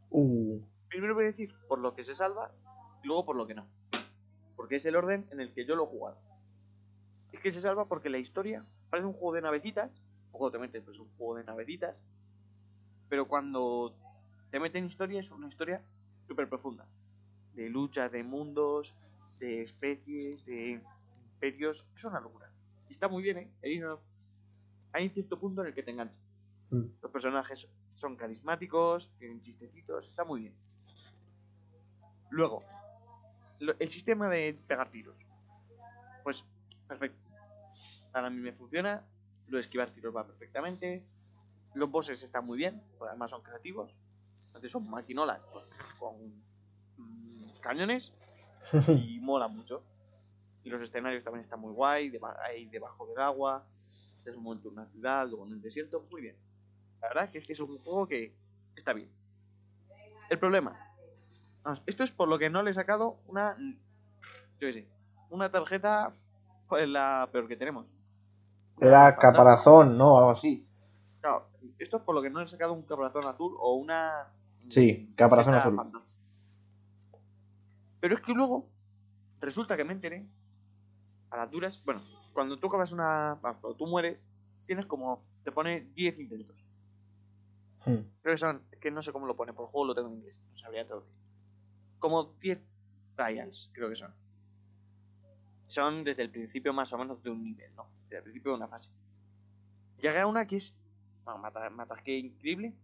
[0.09, 2.55] Uh, Primero voy a decir por lo que se salva
[3.03, 3.76] y luego por lo que no.
[4.57, 6.19] Porque es el orden en el que yo lo he jugado.
[7.33, 10.03] Es que se salva porque la historia parece un juego de navecitas.
[10.33, 12.03] Poco te metes, pues es un juego de navecitas.
[13.09, 13.95] Pero cuando
[14.51, 15.83] te meten en historia es una historia
[16.27, 16.87] súper profunda.
[17.55, 18.95] De luchas, de mundos,
[19.39, 20.81] de especies, de
[21.35, 21.87] imperios.
[21.95, 22.51] Es una locura.
[22.89, 23.51] Y está muy bien, ¿eh?
[24.93, 26.21] Hay, un cierto punto en el que te engancha.
[26.71, 26.85] Mm.
[27.03, 30.55] Los personajes son carismáticos, tienen chistecitos, está muy bien.
[32.31, 32.65] Luego,
[33.61, 35.19] el sistema de pegar tiros.
[36.23, 36.45] Pues,
[36.89, 37.19] perfecto.
[38.13, 39.05] Para mí me funciona.
[39.49, 41.07] Lo de esquivar tiros va perfectamente.
[41.75, 43.95] Los bosses están muy bien, además son creativos.
[44.47, 46.17] Entonces son maquinolas pues, con
[46.97, 48.13] mm, cañones
[48.89, 49.85] y mola mucho.
[50.65, 53.65] Y los escenarios también están muy guay, deba- hay debajo del agua,
[54.25, 56.37] es un momento en una ciudad, luego en el desierto, muy bien.
[57.03, 58.35] La verdad es que es un juego que
[58.75, 59.11] está bien.
[60.29, 60.86] El problema,
[61.67, 64.89] vamos, esto es por lo que no le he sacado una, yo qué sé,
[65.31, 66.15] una tarjeta,
[66.69, 67.87] pues la peor que tenemos.
[68.81, 70.19] era caparazón, ¿no?
[70.19, 70.67] Algo así.
[71.21, 71.49] Claro,
[71.79, 74.29] esto es por lo que no le he sacado un caparazón azul o una.
[74.69, 75.75] Sí, caparazón azul.
[75.75, 76.07] fantasma.
[78.01, 78.69] Pero es que luego
[79.41, 80.25] resulta que me enteré
[81.31, 81.83] a las duras.
[81.85, 82.01] Bueno,
[82.33, 83.39] cuando tú acabas una.
[83.43, 84.29] vamos, cuando tú mueres,
[84.67, 85.25] tienes como.
[85.43, 86.65] te pone 10 intentos.
[87.85, 88.07] Hmm.
[88.23, 88.63] Creo que son.
[88.71, 90.57] es que no sé cómo lo pone, por el juego lo tengo en inglés, no
[90.57, 91.26] sabría traducir.
[92.07, 92.63] Como 10
[93.17, 94.15] trials, creo que son.
[95.67, 97.89] Son desde el principio más o menos de un nivel, ¿no?
[98.05, 98.93] Desde el principio de una fase.
[99.99, 100.73] Llegué a una que es.
[101.25, 102.77] Bueno, me ata- me atasqué increíble.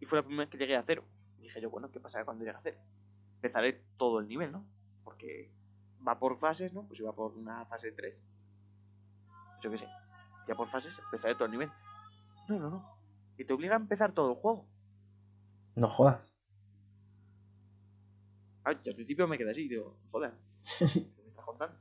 [0.00, 1.04] Y fue la primera vez que llegué a cero.
[1.38, 2.78] Y dije yo, bueno, ¿qué pasará cuando llegue a cero?
[3.34, 4.64] Empezaré todo el nivel, ¿no?
[5.04, 5.52] Porque
[6.08, 6.86] va por fases, ¿no?
[6.86, 8.18] Pues si va por una fase 3.
[9.60, 9.86] Yo qué sé.
[10.48, 11.70] Ya por fases empezaré todo el nivel.
[12.48, 12.96] No, no, no.
[13.36, 14.66] Y te obliga a empezar todo el juego.
[15.74, 16.29] No jodas.
[18.70, 20.32] Ah, y al principio me quedé así, digo, joder,
[20.78, 21.76] ¿qué me estás contando?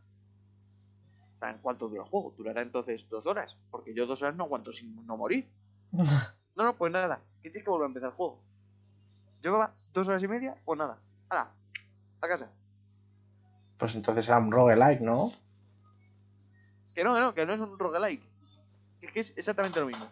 [1.61, 2.33] ¿Cuánto dura el juego?
[2.35, 5.47] Durará entonces dos horas, porque yo dos horas no aguanto sin no morir.
[6.55, 8.43] No, no, pues nada, que tienes que volver a empezar el juego.
[9.41, 11.53] Llevaba dos horas y media, pues nada, ¡hala!
[12.19, 12.51] A casa.
[13.77, 15.31] Pues entonces era un roguelike, ¿no?
[16.93, 18.21] Que no, que no, que no es un roguelike.
[18.99, 20.05] Que es que es exactamente lo mismo.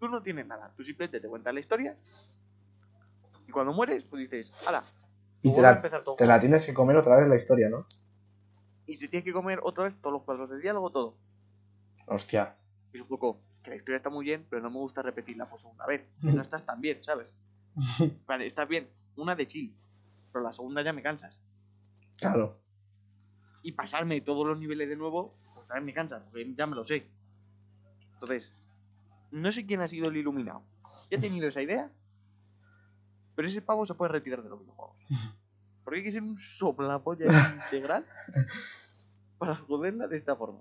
[0.00, 1.94] Tú no tienes nada, tú simplemente te cuentas la historia.
[3.46, 4.82] Y cuando mueres, pues dices, ¡hala!
[5.46, 7.86] Y te la, te tienes que comer otra vez la historia, ¿no?
[8.84, 11.16] Y te tienes que comer otra vez todos los cuadros de diálogo, todo.
[12.08, 12.56] Hostia.
[12.92, 15.46] Y es un poco que la historia está muy bien, pero no me gusta repetirla
[15.46, 16.04] por segunda vez.
[16.20, 17.32] Que no estás tan bien, ¿sabes?
[18.26, 19.72] Vale, estás bien, una de chill,
[20.32, 21.40] pero la segunda ya me cansas.
[22.18, 22.58] Claro.
[23.62, 26.82] Y pasarme todos los niveles de nuevo, pues también me cansa, porque ya me lo
[26.82, 27.06] sé.
[28.14, 28.52] Entonces,
[29.30, 30.64] no sé quién ha sido el iluminado.
[31.08, 31.92] Ya he tenido esa idea,
[33.36, 34.96] pero ese pavo se puede retirar de los videojuegos.
[35.84, 37.26] Porque hay que ser un soplapolla
[37.64, 38.04] integral
[39.38, 40.58] para joderla de esta forma.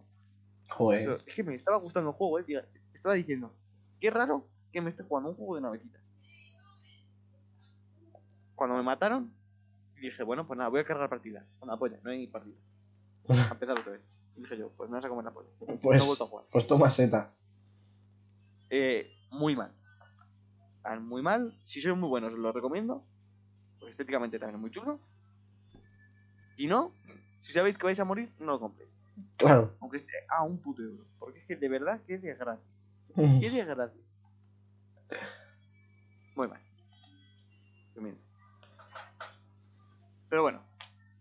[0.67, 1.23] Pero Joder.
[1.25, 2.43] es que me estaba gustando el juego, eh.
[2.43, 2.67] tía.
[2.93, 3.51] Estaba diciendo,
[3.99, 6.01] qué raro que me esté jugando un juego de navecitas.
[8.55, 9.33] Cuando me mataron,
[9.99, 11.45] dije, bueno, pues nada, voy a cargar partida.
[11.59, 12.55] Una polla, no hay partida.
[13.29, 14.01] A empezar otra vez.
[14.35, 15.49] Y dije yo, pues me vas a comer la polla.
[15.59, 16.45] Pues, No he vuelto a jugar.
[16.51, 17.33] pues toma seta.
[18.69, 19.73] Eh, muy mal.
[20.85, 21.57] Tan muy mal.
[21.63, 23.03] Si sois muy buenos, os lo recomiendo.
[23.79, 24.99] Pues estéticamente también es muy chulo.
[26.57, 26.91] Y no,
[27.39, 28.91] si sabéis que vais a morir, no lo compréis.
[29.35, 29.75] Claro.
[29.81, 31.03] Aunque esté a un puto euro.
[31.17, 32.63] Porque es que de verdad, qué desgracia.
[33.15, 33.99] Qué desgracia.
[36.35, 36.61] Muy mal.
[40.29, 40.61] Pero bueno,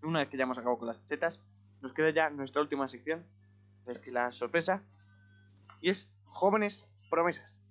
[0.02, 1.42] una vez que ya hemos acabado con las chetas,
[1.80, 3.24] nos queda ya nuestra última sección,
[3.86, 4.82] es que la sorpresa,
[5.80, 7.63] y es jóvenes promesas.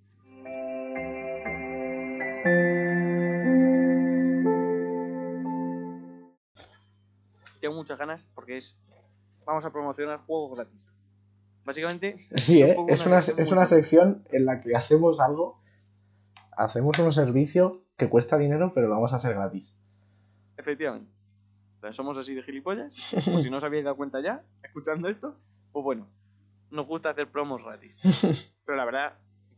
[7.73, 8.77] Tengo muchas ganas porque es
[9.47, 10.79] vamos a promocionar juegos gratis.
[11.65, 12.93] Básicamente Sí, un ¿eh?
[12.93, 15.59] es, una es una sección en la que hacemos algo,
[16.55, 19.75] hacemos un servicio que cuesta dinero, pero lo vamos a hacer gratis.
[20.55, 21.11] Efectivamente.
[21.89, 22.95] Somos así de gilipollas.
[23.25, 25.35] Por si no os habéis dado cuenta ya, escuchando esto,
[25.71, 26.07] pues bueno,
[26.69, 27.97] nos gusta hacer promos gratis.
[28.65, 29.13] Pero la verdad,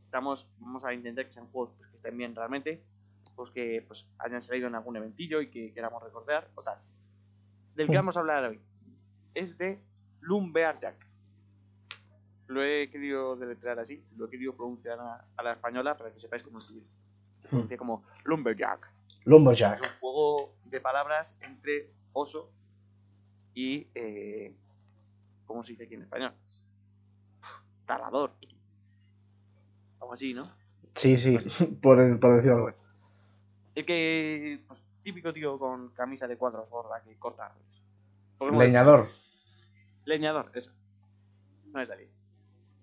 [0.06, 2.82] estamos, vamos a intentar que sean juegos pues, que estén bien realmente,
[3.36, 6.80] pues que pues, hayan salido en algún eventillo y que queramos recordar o tal.
[7.76, 8.60] Del que vamos a hablar hoy
[9.34, 9.78] es de
[10.22, 10.96] Lumberjack.
[12.48, 16.20] Lo he querido deletrear así, lo he querido pronunciar a, a la española para que
[16.20, 16.86] sepáis cómo escribir.
[17.42, 18.88] Se pronuncia como Lumberjack.
[19.10, 19.82] Es Lumberjack.
[19.82, 22.52] un juego de palabras entre oso
[23.54, 23.88] y.
[23.96, 24.56] Eh,
[25.46, 26.34] ¿Cómo se dice aquí en español?
[27.86, 28.32] Talador.
[30.00, 30.52] Algo así, ¿no?
[30.96, 31.38] Sí, sí,
[31.82, 32.74] por, por decirlo.
[33.76, 34.64] El que.
[34.68, 38.68] Pues, típico tío con camisa de cuadros gorda que corta árboles.
[38.68, 39.08] Leñador.
[40.04, 40.72] Leñador, eso.
[41.68, 42.10] No me salía.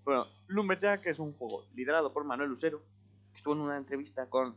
[0.05, 2.81] Bueno, Lumberjack es un juego liderado por Manuel Lucero,
[3.33, 4.57] que estuvo en una entrevista con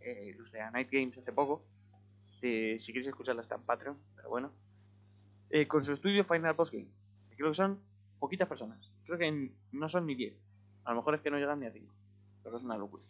[0.00, 1.64] eh, los de A Night Games hace poco.
[2.42, 4.52] Eh, si queréis escucharla está en Patreon, pero bueno.
[5.48, 6.88] Eh, con su estudio Final Boss Game.
[7.30, 7.80] que Creo que son
[8.18, 8.92] poquitas personas.
[9.06, 10.36] Creo que no son ni 10.
[10.84, 11.94] A lo mejor es que no llegan ni a 5.
[12.42, 13.04] Pero es una locura.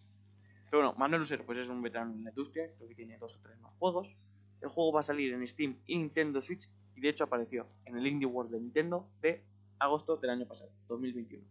[0.70, 2.70] Pero bueno, Manuel Lucero pues es un veterano en la industria.
[2.76, 4.16] Creo que tiene dos o tres más juegos.
[4.60, 6.70] El juego va a salir en Steam y Nintendo Switch.
[6.94, 9.44] Y de hecho apareció en el Indie World de Nintendo de
[9.78, 11.46] agosto del año pasado, 2021.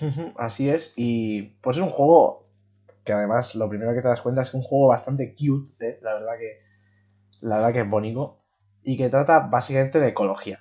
[0.00, 2.46] Ujú, Así es, y pues es un juego
[3.04, 5.74] que además lo primero que te das cuenta es que es un juego bastante cute,
[5.86, 5.98] ¿eh?
[6.02, 6.60] la verdad que
[7.40, 8.38] la verdad que es bonito
[8.82, 10.60] y que trata básicamente de ecología.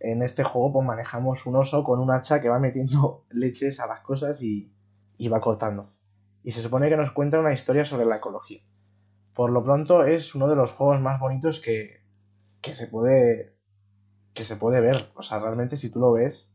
[0.00, 3.86] En este juego pues manejamos un oso con un hacha que va metiendo leches a
[3.86, 4.72] las cosas y,
[5.18, 5.92] y va cortando.
[6.42, 8.62] Y se supone que nos cuenta una historia sobre la ecología.
[9.34, 12.02] Por lo pronto es uno de los juegos más bonitos que,
[12.60, 13.56] que se puede
[14.34, 15.10] que se puede ver.
[15.14, 16.48] O sea, realmente si tú lo ves,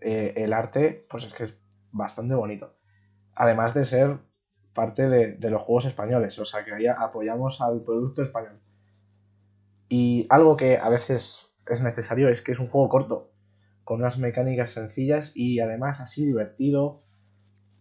[0.00, 1.54] eh, el arte, pues es que es
[1.92, 2.76] bastante bonito.
[3.34, 4.18] Además de ser
[4.72, 8.60] parte de, de los juegos españoles, o sea que ahí apoyamos al producto español.
[9.88, 13.32] Y algo que a veces es necesario es que es un juego corto,
[13.84, 17.02] con unas mecánicas sencillas y además así divertido,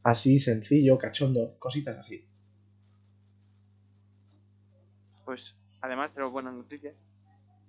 [0.05, 2.23] así sencillo, cachondo, cositas así.
[5.25, 7.03] Pues además tenemos buenas noticias.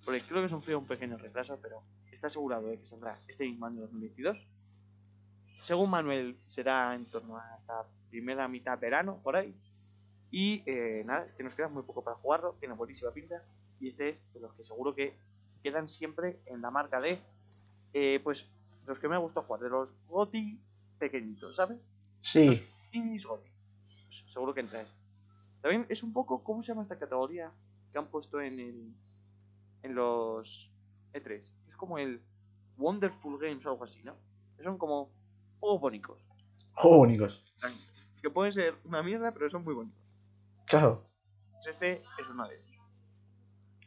[0.05, 1.83] Porque creo que sufrió un pequeño retraso, pero
[2.13, 4.47] está asegurado de que saldrá este mismo año 2022.
[5.63, 9.57] Según Manuel, será en torno a esta primera mitad verano, por ahí.
[10.31, 13.43] Y eh, nada, que nos queda muy poco para jugarlo, tiene buenísima pinta.
[13.81, 15.17] Y este es de los que seguro que
[15.63, 17.19] quedan siempre en la marca de,
[17.95, 18.47] eh, pues,
[18.85, 20.61] los que me gusta jugar, de los GOTI
[20.99, 21.96] pequeñitos, ¿sabes?
[22.27, 23.51] Sí, GOTY.
[24.05, 24.99] Pues seguro que entra este.
[25.61, 27.53] También es un poco, ¿cómo se llama esta categoría
[27.93, 28.89] que han puesto en el
[29.85, 30.73] en los
[31.13, 31.55] E3?
[31.69, 32.21] Es como el
[32.79, 34.17] Wonderful Games o algo así, ¿no?
[34.57, 35.13] Que son como
[35.61, 36.21] juegos bonitos.
[36.73, 37.45] juegos bonitos.
[38.21, 40.03] Que pueden ser una mierda, pero son muy bonitos.
[40.67, 41.09] Claro.
[41.53, 42.83] Pues este es uno de ellos.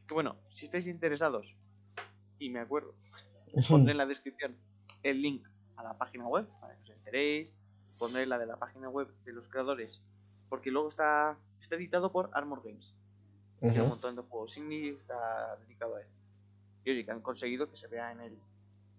[0.07, 1.57] Que bueno, si estáis interesados,
[2.39, 2.95] y me acuerdo,
[3.67, 4.57] pondré en la descripción
[5.03, 7.53] el link a la página web para que os enteréis.
[7.99, 10.03] Pondré la de la página web de los creadores,
[10.49, 12.97] porque luego está, está editado por Armor Games.
[13.71, 16.17] Tiene un Ujú, montón de juegos indie, está dedicado a esto.
[16.85, 18.43] Y oye, que han conseguido que se vea en el,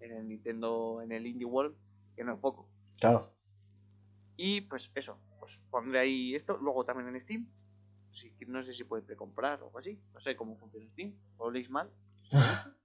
[0.00, 1.76] en el Nintendo, en el Indie World,
[2.16, 2.70] que no es poco.
[3.00, 3.34] Claro.
[4.36, 7.46] Y pues eso, pues pondré ahí esto, luego también en Steam.
[8.48, 11.70] No sé si puede precomprar o algo así, no sé cómo funciona Steam, o leéis
[11.70, 11.90] mal.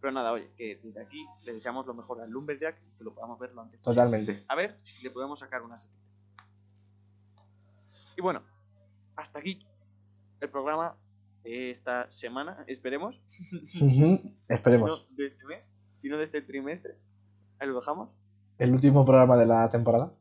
[0.00, 3.14] Pero nada, oye, que desde aquí le deseamos lo mejor al Lumberjack y que lo
[3.14, 4.02] podamos ver lo antes posible.
[4.02, 4.44] Totalmente.
[4.48, 6.00] A ver si le podemos sacar una setita.
[8.16, 8.42] Y bueno,
[9.16, 9.66] hasta aquí
[10.40, 10.96] el programa
[11.42, 13.20] de esta semana, esperemos.
[14.48, 15.06] Esperemos.
[15.06, 16.96] Si no de este mes, si no de este trimestre.
[17.58, 18.10] Ahí lo dejamos.
[18.58, 20.12] El último programa de la temporada.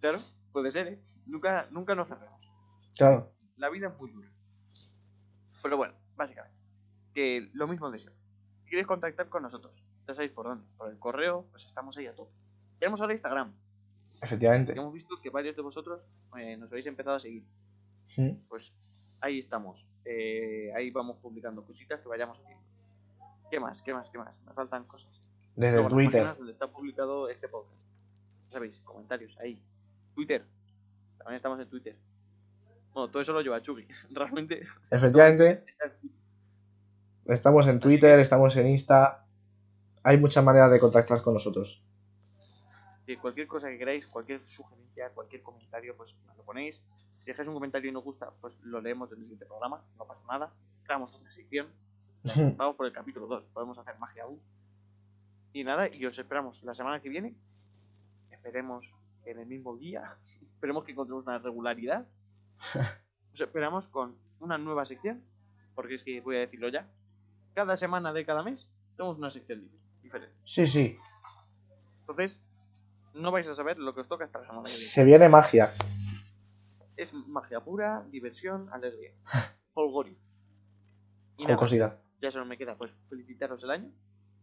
[0.00, 0.18] Claro,
[0.52, 1.00] puede ser, ¿eh?
[1.26, 2.40] Nunca, nunca nos cerremos.
[2.96, 3.32] Claro.
[3.56, 4.28] La vida es muy dura.
[5.62, 6.56] Pero bueno, básicamente.
[7.14, 8.19] Que lo mismo de siempre.
[8.70, 10.64] Si queréis contactar con nosotros, ya sabéis por dónde.
[10.76, 12.30] Por el correo, pues estamos ahí a tope.
[12.78, 13.52] Tenemos ahora Instagram.
[14.22, 14.74] Efectivamente.
[14.74, 16.06] hemos visto que varios de vosotros
[16.38, 17.44] eh, nos habéis empezado a seguir.
[18.48, 18.72] Pues
[19.20, 19.88] ahí estamos.
[20.04, 22.62] Eh, ahí vamos publicando cositas que vayamos haciendo.
[23.50, 23.82] ¿Qué más?
[23.82, 24.08] ¿Qué más?
[24.08, 24.40] ¿Qué más?
[24.42, 25.10] Me faltan cosas.
[25.56, 26.36] Desde Luego, Twitter.
[26.36, 27.82] donde está publicado este podcast.
[28.46, 29.60] Ya sabéis, comentarios ahí.
[30.14, 30.46] Twitter.
[31.18, 31.96] También estamos en Twitter.
[32.92, 33.88] Bueno, todo eso lo lleva Chugi.
[34.12, 35.64] Realmente Efectivamente.
[37.30, 39.24] Estamos en Twitter, estamos en Insta.
[40.02, 41.80] Hay muchas maneras de contactar con nosotros.
[43.20, 46.82] Cualquier cosa que queráis, cualquier sugerencia, cualquier comentario, pues lo ponéis.
[47.20, 50.06] Si dejáis un comentario y nos gusta, pues lo leemos en el siguiente programa, no
[50.06, 50.52] pasa nada.
[50.82, 51.68] Creamos otra sección.
[52.56, 54.40] Vamos por el capítulo 2, podemos hacer magia aún.
[55.52, 57.36] Y nada, y os esperamos la semana que viene.
[58.32, 60.16] Esperemos que en el mismo día.
[60.54, 62.08] Esperemos que encontremos una regularidad.
[63.32, 65.22] Os esperamos con una nueva sección.
[65.76, 66.88] Porque es que voy a decirlo ya.
[67.60, 70.34] Cada semana de cada mes tenemos una sección dif- diferente.
[70.44, 70.96] Sí, sí.
[72.00, 72.40] Entonces,
[73.12, 74.86] no vais a saber lo que os toca hasta la semana que viene.
[74.90, 75.74] Se viene magia.
[76.96, 79.12] Es magia pura, diversión, alegría.
[79.74, 80.16] Holgorio.
[81.36, 83.90] Y nada, ya solo me queda pues felicitaros el año.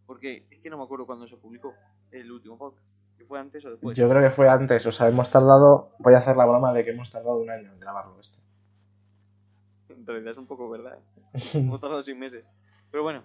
[0.05, 1.73] Porque es que no me acuerdo cuándo se publicó
[2.11, 2.85] el último podcast.
[3.17, 3.97] Si fue antes o después.
[3.97, 4.85] Yo creo que fue antes.
[4.85, 5.91] O sea, hemos tardado.
[5.97, 8.37] Voy a hacer la broma de que hemos tardado un año en grabarlo este.
[9.89, 10.99] En realidad es un poco verdad.
[11.33, 11.39] ¿eh?
[11.55, 12.47] Hemos tardado seis meses.
[12.91, 13.23] Pero bueno.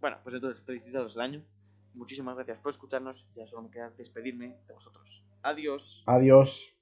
[0.00, 1.44] Bueno, pues entonces felicitaros el año.
[1.94, 3.26] Muchísimas gracias por escucharnos.
[3.34, 5.24] Ya solo me queda despedirme de vosotros.
[5.42, 6.04] Adiós.
[6.06, 6.77] Adiós.